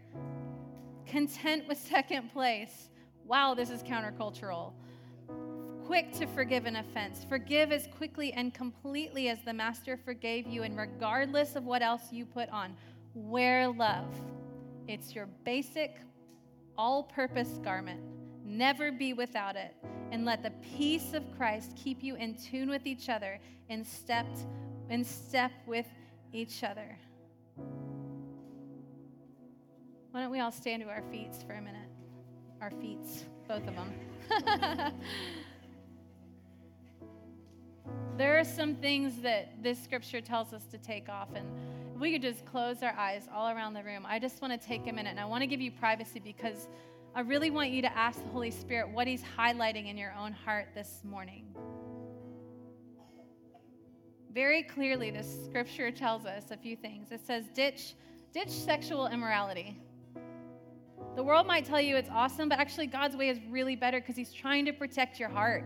content 1.08 1.68
with 1.68 1.80
second 1.92 2.32
place. 2.32 2.90
Wow, 3.26 3.56
this 3.56 3.72
is 3.72 3.82
countercultural. 3.82 4.74
Quick 5.84 6.12
to 6.12 6.28
forgive 6.28 6.68
an 6.68 6.76
offense. 6.76 7.26
Forgive 7.28 7.72
as 7.72 7.88
quickly 7.88 8.32
and 8.34 8.54
completely 8.54 9.30
as 9.30 9.40
the 9.46 9.52
Master 9.52 9.98
forgave 9.98 10.46
you, 10.46 10.62
and 10.62 10.78
regardless 10.78 11.56
of 11.56 11.64
what 11.64 11.82
else 11.82 12.04
you 12.12 12.24
put 12.24 12.50
on. 12.50 12.76
Wear 13.16 13.68
love. 13.68 14.14
It's 14.88 15.16
your 15.16 15.26
basic, 15.44 15.96
all 16.78 17.02
purpose 17.02 17.60
garment. 17.64 18.00
Never 18.46 18.92
be 18.92 19.14
without 19.14 19.56
it. 19.56 19.74
And 20.12 20.24
let 20.24 20.44
the 20.44 20.54
peace 20.78 21.16
of 21.16 21.24
Christ 21.36 21.76
keep 21.76 22.04
you 22.04 22.16
in 22.16 22.36
tune 22.36 22.70
with 22.70 22.86
each 22.86 23.10
other 23.10 23.40
in 23.70 23.84
step 23.84 24.28
in 24.90 25.04
step 25.04 25.52
with 25.66 25.88
each 26.32 26.64
other. 26.64 26.98
Why 30.12 30.22
don't 30.22 30.32
we 30.32 30.40
all 30.40 30.52
stand 30.52 30.84
to 30.84 30.90
our 30.90 31.02
feet 31.12 31.34
for 31.48 31.54
a 31.54 31.62
minute? 31.62 31.90
Our 32.62 32.72
feet, 32.72 33.26
both 33.48 33.68
of 33.68 33.76
them. 33.76 33.92
there 38.18 38.40
are 38.40 38.44
some 38.44 38.76
things 38.76 39.22
that 39.22 39.64
this 39.64 39.82
scripture 39.84 40.22
tells 40.22 40.54
us 40.54 40.66
to 40.66 40.78
take 40.78 41.10
off, 41.10 41.30
and 41.34 41.48
we 42.00 42.12
could 42.12 42.22
just 42.22 42.46
close 42.46 42.84
our 42.84 42.94
eyes 42.98 43.28
all 43.34 43.50
around 43.50 43.74
the 43.74 43.84
room. 43.84 44.06
I 44.08 44.20
just 44.20 44.42
want 44.42 44.60
to 44.60 44.68
take 44.68 44.88
a 44.88 44.94
minute 44.94 45.10
and 45.10 45.20
I 45.20 45.26
want 45.26 45.42
to 45.42 45.48
give 45.48 45.62
you 45.62 45.72
privacy 45.72 46.20
because 46.20 46.68
I 47.16 47.22
really 47.22 47.50
want 47.50 47.70
you 47.70 47.82
to 47.84 47.98
ask 47.98 48.22
the 48.24 48.30
Holy 48.30 48.52
Spirit 48.52 48.90
what 48.90 49.08
He's 49.08 49.24
highlighting 49.38 49.90
in 49.90 49.98
your 49.98 50.14
own 50.20 50.34
heart 50.34 50.70
this 50.76 51.02
morning. 51.04 51.46
Very 54.34 54.64
clearly, 54.64 55.12
the 55.12 55.22
scripture 55.22 55.92
tells 55.92 56.26
us 56.26 56.50
a 56.50 56.58
few 56.58 56.76
things. 56.76 57.12
It 57.12 57.24
says, 57.24 57.46
ditch, 57.54 57.94
ditch 58.34 58.50
sexual 58.50 59.08
immorality. 59.08 59.80
The 61.16 61.22
world 61.22 61.46
might 61.46 61.66
tell 61.66 61.80
you 61.80 61.96
it's 61.98 62.10
awesome, 62.12 62.50
but 62.50 62.58
actually, 62.58 62.88
God's 62.88 63.16
way 63.16 63.30
is 63.30 63.38
really 63.52 63.76
better 63.76 64.00
because 64.00 64.16
He's 64.16 64.34
trying 64.34 64.66
to 64.66 64.74
protect 64.74 65.20
your 65.20 65.30
heart. 65.30 65.64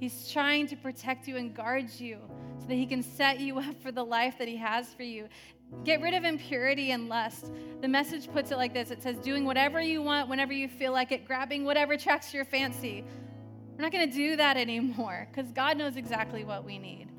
He's 0.00 0.30
trying 0.30 0.66
to 0.68 0.76
protect 0.76 1.28
you 1.28 1.36
and 1.36 1.54
guard 1.54 1.90
you 1.98 2.18
so 2.58 2.66
that 2.68 2.74
He 2.74 2.86
can 2.86 3.02
set 3.02 3.40
you 3.40 3.58
up 3.58 3.82
for 3.82 3.92
the 3.92 4.04
life 4.04 4.38
that 4.38 4.48
He 4.48 4.56
has 4.56 4.94
for 4.94 5.02
you. 5.02 5.28
Get 5.84 6.00
rid 6.00 6.14
of 6.14 6.24
impurity 6.24 6.92
and 6.92 7.10
lust. 7.10 7.52
The 7.82 7.88
message 7.88 8.32
puts 8.32 8.52
it 8.52 8.56
like 8.56 8.72
this 8.72 8.90
it 8.90 9.02
says, 9.02 9.18
doing 9.18 9.44
whatever 9.44 9.82
you 9.82 10.00
want 10.00 10.30
whenever 10.30 10.54
you 10.54 10.66
feel 10.66 10.92
like 10.92 11.12
it, 11.12 11.26
grabbing 11.26 11.66
whatever 11.66 11.92
attracts 11.92 12.32
your 12.32 12.46
fancy. 12.46 13.04
We're 13.76 13.82
not 13.82 13.92
going 13.92 14.08
to 14.08 14.16
do 14.16 14.36
that 14.36 14.56
anymore 14.56 15.28
because 15.30 15.52
God 15.52 15.76
knows 15.76 15.96
exactly 15.96 16.44
what 16.44 16.64
we 16.64 16.78
need. 16.78 17.11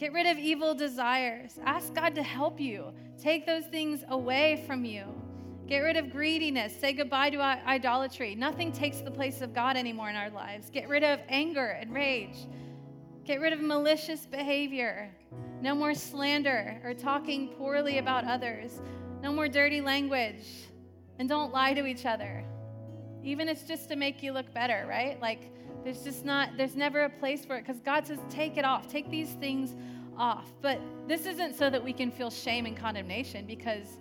Get 0.00 0.14
rid 0.14 0.26
of 0.26 0.38
evil 0.38 0.74
desires. 0.74 1.58
Ask 1.66 1.92
God 1.92 2.14
to 2.14 2.22
help 2.22 2.58
you. 2.58 2.94
Take 3.20 3.44
those 3.44 3.66
things 3.66 4.02
away 4.08 4.64
from 4.66 4.82
you. 4.82 5.04
Get 5.68 5.80
rid 5.80 5.98
of 5.98 6.10
greediness. 6.10 6.74
Say 6.74 6.94
goodbye 6.94 7.28
to 7.28 7.42
idolatry. 7.42 8.34
Nothing 8.34 8.72
takes 8.72 9.02
the 9.02 9.10
place 9.10 9.42
of 9.42 9.52
God 9.52 9.76
anymore 9.76 10.08
in 10.08 10.16
our 10.16 10.30
lives. 10.30 10.70
Get 10.70 10.88
rid 10.88 11.04
of 11.04 11.20
anger 11.28 11.66
and 11.66 11.92
rage. 11.92 12.46
Get 13.26 13.42
rid 13.42 13.52
of 13.52 13.60
malicious 13.60 14.24
behavior. 14.24 15.10
No 15.60 15.74
more 15.74 15.92
slander 15.92 16.80
or 16.82 16.94
talking 16.94 17.48
poorly 17.48 17.98
about 17.98 18.24
others. 18.24 18.80
No 19.22 19.30
more 19.30 19.48
dirty 19.48 19.82
language. 19.82 20.46
And 21.18 21.28
don't 21.28 21.52
lie 21.52 21.74
to 21.74 21.84
each 21.84 22.06
other. 22.06 22.42
Even 23.22 23.50
if 23.50 23.58
it's 23.58 23.68
just 23.68 23.90
to 23.90 23.96
make 23.96 24.22
you 24.22 24.32
look 24.32 24.54
better, 24.54 24.86
right? 24.88 25.20
Like, 25.20 25.52
there's 25.84 26.02
just 26.02 26.24
not, 26.24 26.50
there's 26.56 26.76
never 26.76 27.04
a 27.04 27.10
place 27.10 27.44
for 27.44 27.56
it 27.56 27.66
because 27.66 27.80
God 27.80 28.06
says, 28.06 28.18
take 28.28 28.56
it 28.56 28.64
off. 28.64 28.88
Take 28.88 29.10
these 29.10 29.30
things 29.34 29.74
off. 30.16 30.52
But 30.60 30.80
this 31.08 31.26
isn't 31.26 31.56
so 31.56 31.70
that 31.70 31.82
we 31.82 31.92
can 31.92 32.10
feel 32.10 32.30
shame 32.30 32.66
and 32.66 32.76
condemnation 32.76 33.46
because 33.46 33.98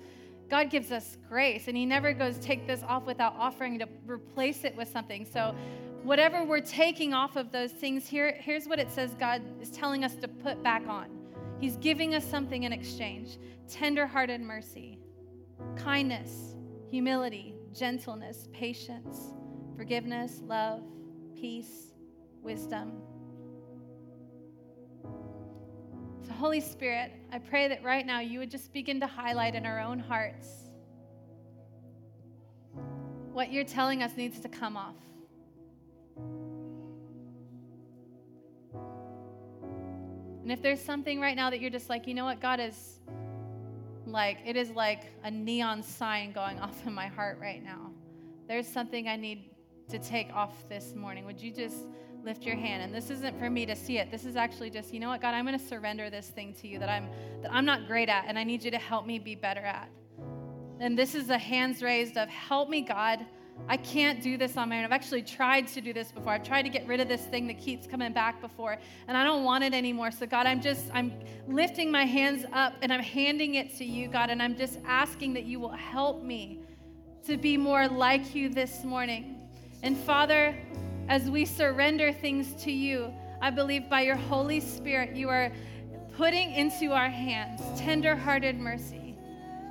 God 0.50 0.70
gives 0.70 0.92
us 0.92 1.18
grace 1.28 1.68
and 1.68 1.78
He 1.78 1.86
never 1.86 2.14
goes, 2.14 2.38
take 2.40 2.68
this 2.68 2.84
off 2.88 3.06
without 3.06 3.36
offering 3.38 3.80
to 3.80 3.88
replace 4.06 4.64
it 4.64 4.76
with 4.76 4.90
something. 4.90 5.26
So, 5.26 5.56
whatever 6.04 6.44
we're 6.44 6.62
taking 6.62 7.14
off 7.14 7.36
of 7.36 7.52
those 7.52 7.72
things, 7.72 8.08
here, 8.08 8.36
here's 8.40 8.68
what 8.68 8.80
it 8.80 8.90
says 8.90 9.14
God 9.20 9.42
is 9.62 9.70
telling 9.70 10.04
us 10.04 10.16
to 10.16 10.28
put 10.28 10.62
back 10.64 10.88
on. 10.88 11.08
He's 11.60 11.78
giving 11.78 12.16
us 12.16 12.26
something 12.26 12.64
in 12.64 12.74
exchange 12.74 13.38
tender-hearted 13.70 14.42
mercy, 14.42 14.98
kindness, 15.76 16.56
humility, 16.90 17.54
gentleness, 17.74 18.48
patience, 18.52 19.36
forgiveness, 19.78 20.42
love, 20.46 20.82
peace, 21.40 21.92
wisdom. 22.42 22.92
So, 26.28 26.34
Holy 26.34 26.60
Spirit, 26.60 27.12
I 27.32 27.40
pray 27.40 27.68
that 27.70 27.84
right 27.84 28.06
now 28.06 28.20
you 28.20 28.40
would 28.40 28.52
just 28.52 28.74
begin 28.74 29.00
to 29.00 29.08
highlight 29.08 29.56
in 29.56 29.66
our 29.66 29.80
own 29.80 30.00
hearts 30.00 30.48
what 33.32 33.54
you're 33.54 33.64
telling 33.64 34.04
us 34.04 34.18
needs 34.18 34.40
to 34.42 34.50
come 34.50 34.76
off. 34.76 34.96
And 40.44 40.52
if 40.52 40.62
there's 40.62 40.82
something 40.82 41.22
right 41.22 41.36
now 41.36 41.50
that 41.50 41.62
you're 41.62 41.70
just 41.70 41.90
like, 41.90 42.08
you 42.08 42.16
know 42.16 42.26
what, 42.26 42.42
God 42.42 42.60
is 42.60 43.00
like, 44.06 44.40
it 44.46 44.58
is 44.58 44.72
like 44.72 45.04
a 45.24 45.32
neon 45.32 45.84
sign 45.84 46.32
going 46.34 46.60
off 46.60 46.86
in 46.86 46.94
my 46.94 47.08
heart 47.08 47.38
right 47.40 47.64
now. 47.64 47.92
There's 48.48 48.68
something 48.68 49.08
I 49.08 49.16
need 49.16 49.49
to 49.90 50.00
take 50.00 50.34
off 50.34 50.68
this 50.70 50.94
morning. 50.96 51.26
Would 51.26 51.42
you 51.42 51.52
just 51.52 51.88
lift 52.24 52.44
your 52.44 52.56
hand? 52.56 52.84
And 52.84 52.94
this 52.94 53.10
isn't 53.10 53.38
for 53.40 53.50
me 53.50 53.66
to 53.66 53.76
see 53.76 53.98
it. 53.98 54.12
This 54.12 54.26
is 54.26 54.36
actually 54.36 54.70
just, 54.70 54.94
you 54.94 55.00
know 55.00 55.10
what, 55.10 55.22
God, 55.22 55.34
I'm 55.34 55.46
going 55.46 55.58
to 55.58 55.66
surrender 55.66 56.10
this 56.10 56.28
thing 56.28 56.54
to 56.62 56.68
you 56.68 56.80
that 56.80 56.90
I'm 56.90 57.10
that 57.42 57.54
I'm 57.54 57.66
not 57.66 57.88
great 57.88 58.10
at 58.10 58.26
and 58.28 58.38
I 58.38 58.44
need 58.44 58.64
you 58.64 58.72
to 58.72 58.78
help 58.78 59.06
me 59.06 59.20
be 59.20 59.36
better 59.36 59.62
at. 59.62 59.90
And 60.80 60.98
this 60.98 61.16
is 61.16 61.30
a 61.30 61.38
hands 61.38 61.82
raised 61.82 62.18
of 62.18 62.30
help 62.30 62.70
me, 62.70 62.82
God. 62.82 63.26
I 63.68 63.78
can't 63.78 64.22
do 64.22 64.38
this 64.38 64.56
on 64.56 64.70
my 64.70 64.78
own. 64.78 64.86
I've 64.86 64.92
actually 64.92 65.22
tried 65.22 65.68
to 65.70 65.82
do 65.82 65.92
this 65.92 66.12
before. 66.12 66.32
I've 66.32 66.44
tried 66.44 66.62
to 66.62 66.70
get 66.70 66.88
rid 66.88 67.02
of 67.02 67.08
this 67.10 67.26
thing 67.26 67.46
that 67.48 67.60
keeps 67.60 67.86
coming 67.86 68.14
back 68.14 68.40
before, 68.40 68.78
and 69.08 69.18
I 69.18 69.24
don't 69.24 69.44
want 69.44 69.66
it 69.66 69.74
anymore. 69.74 70.12
So, 70.12 70.26
God, 70.26 70.46
I'm 70.46 70.62
just, 70.62 70.86
I'm 70.94 71.12
lifting 71.48 71.92
my 71.92 72.06
hands 72.06 72.46
up 72.54 72.74
and 72.82 72.94
I'm 72.94 73.02
handing 73.02 73.56
it 73.56 73.76
to 73.78 73.86
you, 73.86 74.08
God, 74.08 74.30
and 74.30 74.42
I'm 74.42 74.56
just 74.56 74.80
asking 74.86 75.34
that 75.34 75.44
you 75.44 75.60
will 75.60 75.74
help 75.74 76.24
me 76.24 76.62
to 77.26 77.36
be 77.36 77.58
more 77.58 77.88
like 77.88 78.34
you 78.34 78.50
this 78.50 78.84
morning. 78.84 79.39
And 79.82 79.98
Father, 79.98 80.56
as 81.08 81.30
we 81.30 81.46
surrender 81.46 82.12
things 82.12 82.54
to 82.64 82.72
you, 82.72 83.14
I 83.42 83.50
believe 83.50 83.90
by 83.90 84.02
your 84.02 84.18
Holy 84.18 84.60
Spirit, 84.60 85.16
you 85.16 85.30
are 85.30 85.52
putting 86.18 86.52
into 86.52 86.92
our 86.92 87.10
hands 87.10 87.62
tender-hearted 87.80 88.60
mercy, 88.60 89.16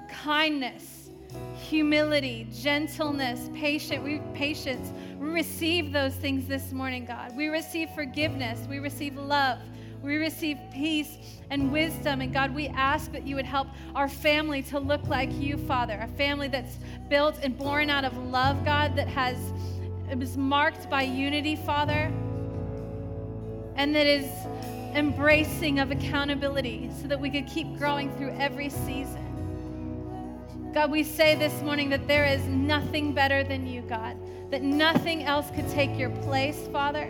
kindness, 0.08 1.10
humility, 1.54 2.48
gentleness, 2.50 3.50
patient, 3.54 4.02
we, 4.02 4.20
patience. 4.32 4.90
We 5.18 5.28
receive 5.28 5.92
those 5.92 6.14
things 6.14 6.48
this 6.48 6.72
morning, 6.72 7.04
God. 7.04 7.36
We 7.36 7.48
receive 7.48 7.90
forgiveness. 7.90 8.66
We 8.66 8.78
receive 8.78 9.16
love. 9.16 9.58
We 10.02 10.16
receive 10.16 10.56
peace 10.72 11.18
and 11.50 11.70
wisdom. 11.70 12.22
And 12.22 12.32
God, 12.32 12.54
we 12.54 12.68
ask 12.68 13.12
that 13.12 13.26
you 13.26 13.36
would 13.36 13.44
help 13.44 13.68
our 13.94 14.08
family 14.08 14.62
to 14.64 14.78
look 14.78 15.06
like 15.06 15.30
you, 15.34 15.58
Father. 15.58 15.98
A 16.00 16.08
family 16.16 16.48
that's 16.48 16.78
built 17.10 17.38
and 17.42 17.58
born 17.58 17.90
out 17.90 18.04
of 18.04 18.16
love, 18.16 18.64
God, 18.64 18.96
that 18.96 19.08
has 19.08 19.36
it 20.10 20.18
was 20.18 20.36
marked 20.36 20.88
by 20.88 21.02
unity, 21.02 21.54
Father, 21.56 22.12
and 23.76 23.94
that 23.94 24.06
is 24.06 24.26
embracing 24.94 25.78
of 25.78 25.90
accountability 25.90 26.90
so 27.00 27.08
that 27.08 27.20
we 27.20 27.30
could 27.30 27.46
keep 27.46 27.76
growing 27.76 28.10
through 28.16 28.30
every 28.38 28.70
season. 28.70 29.24
God, 30.72 30.90
we 30.90 31.02
say 31.02 31.34
this 31.34 31.62
morning 31.62 31.90
that 31.90 32.06
there 32.06 32.24
is 32.24 32.42
nothing 32.46 33.12
better 33.12 33.44
than 33.44 33.66
you, 33.66 33.82
God, 33.82 34.16
that 34.50 34.62
nothing 34.62 35.24
else 35.24 35.50
could 35.50 35.68
take 35.70 35.98
your 35.98 36.10
place, 36.10 36.68
Father. 36.72 37.06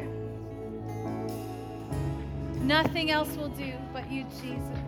Nothing 2.60 3.10
else 3.10 3.34
will 3.36 3.48
do 3.50 3.72
but 3.92 4.10
you, 4.10 4.24
Jesus. 4.42 4.87